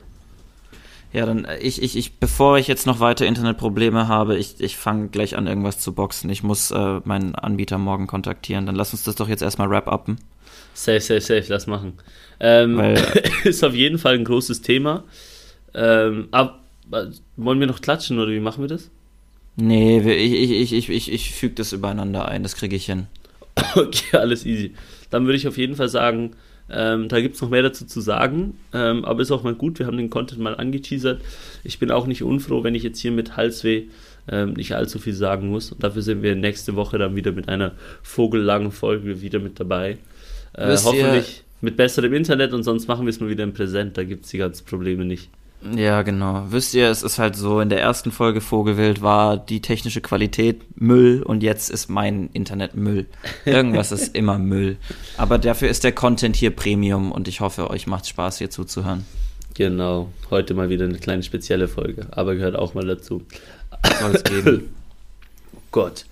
Ja, 1.13 1.27
dann 1.27 1.45
äh, 1.45 1.59
ich, 1.59 1.83
ich, 1.83 1.97
ich, 1.97 2.19
bevor 2.19 2.59
ich 2.59 2.67
jetzt 2.67 2.87
noch 2.87 2.99
weiter 2.99 3.27
Internetprobleme 3.27 4.09
habe, 4.09 4.37
ich, 4.37 4.61
ich 4.61 4.77
fange 4.77 5.09
gleich 5.09 5.37
an, 5.37 5.47
irgendwas 5.47 5.79
zu 5.79 5.93
boxen. 5.93 6.31
Ich 6.31 6.43
muss 6.43 6.71
äh, 6.71 7.01
meinen 7.05 7.35
Anbieter 7.35 7.79
morgen 7.79 8.07
kontaktieren. 8.07 8.67
Dann 8.67 8.75
lass 8.75 8.93
uns 8.93 9.05
das 9.05 9.15
doch 9.15 9.29
jetzt 9.29 9.43
erstmal 9.43 9.71
wrap-uppen. 9.71 10.19
Safe, 10.75 11.01
safe, 11.01 11.21
safe, 11.21 11.45
lass 11.49 11.67
machen. 11.67 11.95
Ähm, 12.41 12.79
Weil, 12.79 12.95
ist 13.45 13.63
auf 13.63 13.75
jeden 13.75 13.99
Fall 13.99 14.15
ein 14.15 14.25
großes 14.25 14.63
Thema. 14.63 15.05
Ähm, 15.75 16.29
ab, 16.31 16.61
wollen 17.37 17.61
wir 17.61 17.67
noch 17.67 17.81
klatschen 17.81 18.19
oder 18.19 18.33
wie 18.33 18.41
machen 18.41 18.63
wir 18.63 18.69
das? 18.69 18.91
Nee, 19.57 20.01
ich, 20.01 20.51
ich, 20.53 20.73
ich, 20.73 20.89
ich, 20.89 21.13
ich 21.13 21.33
füge 21.33 21.55
das 21.55 21.73
übereinander 21.73 22.27
ein, 22.27 22.43
das 22.43 22.57
kriege 22.57 22.77
ich 22.77 22.87
hin. 22.87 23.07
Okay, 23.75 24.17
alles 24.17 24.47
easy. 24.47 24.75
Dann 25.11 25.27
würde 25.27 25.37
ich 25.37 25.47
auf 25.47 25.59
jeden 25.59 25.77
Fall 25.77 25.89
sagen, 25.89 26.33
ähm, 26.71 27.09
da 27.09 27.21
gibt 27.21 27.35
es 27.35 27.43
noch 27.43 27.51
mehr 27.51 27.63
dazu 27.63 27.85
zu 27.85 28.01
sagen, 28.01 28.59
ähm, 28.73 29.05
aber 29.05 29.21
ist 29.21 29.31
auch 29.31 29.43
mal 29.43 29.55
gut, 29.55 29.79
wir 29.79 29.87
haben 29.87 29.97
den 29.97 30.11
Content 30.11 30.41
mal 30.41 30.57
angeteasert. 30.57 31.21
Ich 31.65 31.79
bin 31.79 31.91
auch 31.91 32.07
nicht 32.07 32.23
unfroh, 32.23 32.65
wenn 32.65 32.75
ich 32.75 32.83
jetzt 32.83 32.99
hier 32.99 33.13
mit 33.13 33.37
Halsweh 33.37 33.85
ähm, 34.29 34.55
nicht 34.55 34.75
allzu 34.75 34.99
viel 34.99 35.15
sagen 35.15 35.49
muss. 35.49 35.73
Und 35.73 35.83
dafür 35.83 36.03
sind 36.03 36.23
wir 36.23 36.35
nächste 36.35 36.77
Woche 36.77 36.99
dann 36.99 37.17
wieder 37.17 37.33
mit 37.33 37.49
einer 37.49 37.73
vogellangen 38.03 38.73
Folge 38.73 39.21
wieder 39.21 39.39
mit 39.39 39.61
dabei. 39.61 39.99
Äh, 40.55 40.77
hoffentlich 40.83 41.45
mit 41.61 41.77
besserem 41.77 42.13
Internet 42.13 42.53
und 42.53 42.65
sonst 42.65 42.89
machen 42.89 43.07
wir 43.07 43.11
es 43.11 43.21
nur 43.21 43.31
wieder 43.31 43.45
im 43.45 43.55
Präsent, 43.55 43.97
da 43.97 44.05
gibt 44.05 44.25
es 44.25 44.31
die 44.33 44.39
ganzen 44.39 44.67
Probleme 44.67 45.05
nicht. 45.05 45.31
Ja, 45.77 46.03
genau. 46.03 46.47
Wisst 46.51 46.75
ihr, 46.75 46.89
es 46.89 47.03
ist 47.03 47.19
halt 47.19 47.37
so, 47.37 47.61
in 47.61 47.69
der 47.69 47.81
ersten 47.81 48.11
Folge 48.11 48.41
Vogelwild 48.41 49.01
war 49.01 49.37
die 49.37 49.61
technische 49.61 50.01
Qualität 50.01 50.63
Müll 50.81 51.23
und 51.23 51.43
jetzt 51.43 51.71
ist 51.71 51.89
mein 51.89 52.31
Internet 52.33 52.75
Müll. 52.75 53.07
Irgendwas 53.45 53.93
ist 53.93 54.09
immer 54.17 54.39
Müll. 54.39 54.77
Aber 55.17 55.39
dafür 55.39 55.69
ist 55.69 55.85
der 55.85 55.93
Content 55.93 56.35
hier 56.35 56.51
Premium 56.51 57.13
und 57.13 57.29
ich 57.29 57.41
hoffe, 57.41 57.71
euch 57.71 57.87
macht 57.87 58.09
Spaß, 58.09 58.39
hier 58.39 58.51
zuzuhören. 58.51 59.07
Genau. 59.55 60.09
Heute 60.31 60.55
mal 60.55 60.69
wieder 60.69 60.85
eine 60.85 60.99
kleine 60.99 61.23
spezielle 61.23 61.69
Folge, 61.69 62.07
aber 62.11 62.35
gehört 62.35 62.57
auch 62.57 62.75
mal 62.75 62.87
dazu. 62.87 63.23
Soll 64.01 64.15
es 64.15 64.25
geben. 64.25 64.75
Gott. 65.71 66.07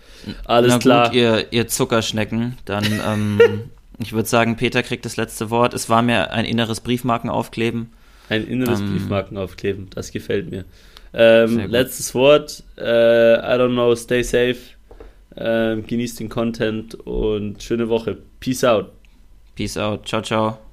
Alles 0.45 0.73
Na 0.73 0.79
klar. 0.79 1.07
Gut, 1.09 1.17
ihr, 1.17 1.53
ihr 1.53 1.67
Zuckerschnecken, 1.67 2.59
dann, 2.67 2.85
ähm, 3.07 3.41
ich 3.99 4.13
würde 4.13 4.29
sagen, 4.29 4.57
Peter 4.57 4.83
kriegt 4.83 5.05
das 5.05 5.17
letzte 5.17 5.51
Wort. 5.51 5.75
Es 5.75 5.89
war 5.89 6.03
mir 6.03 6.31
ein 6.33 6.45
inneres 6.45 6.81
Briefmarkenaufkleben. 6.81 7.91
Ein 8.31 8.47
inneres 8.47 8.81
ähm, 8.81 8.93
Briefmarkenaufkleben, 8.93 9.89
das 9.91 10.11
gefällt 10.13 10.51
mir. 10.51 10.65
Ähm, 11.13 11.67
letztes 11.69 12.15
Wort, 12.15 12.63
äh, 12.79 13.35
I 13.35 13.59
don't 13.59 13.73
know, 13.73 13.95
stay 13.97 14.23
safe, 14.23 14.57
äh, 15.35 15.77
genießt 15.83 16.21
den 16.21 16.29
Content 16.29 16.95
und 16.95 17.63
schöne 17.63 17.89
Woche. 17.89 18.17
Peace 18.39 18.65
out. 18.65 18.93
Peace 19.57 19.77
out. 19.77 20.07
Ciao, 20.07 20.23
ciao. 20.23 20.70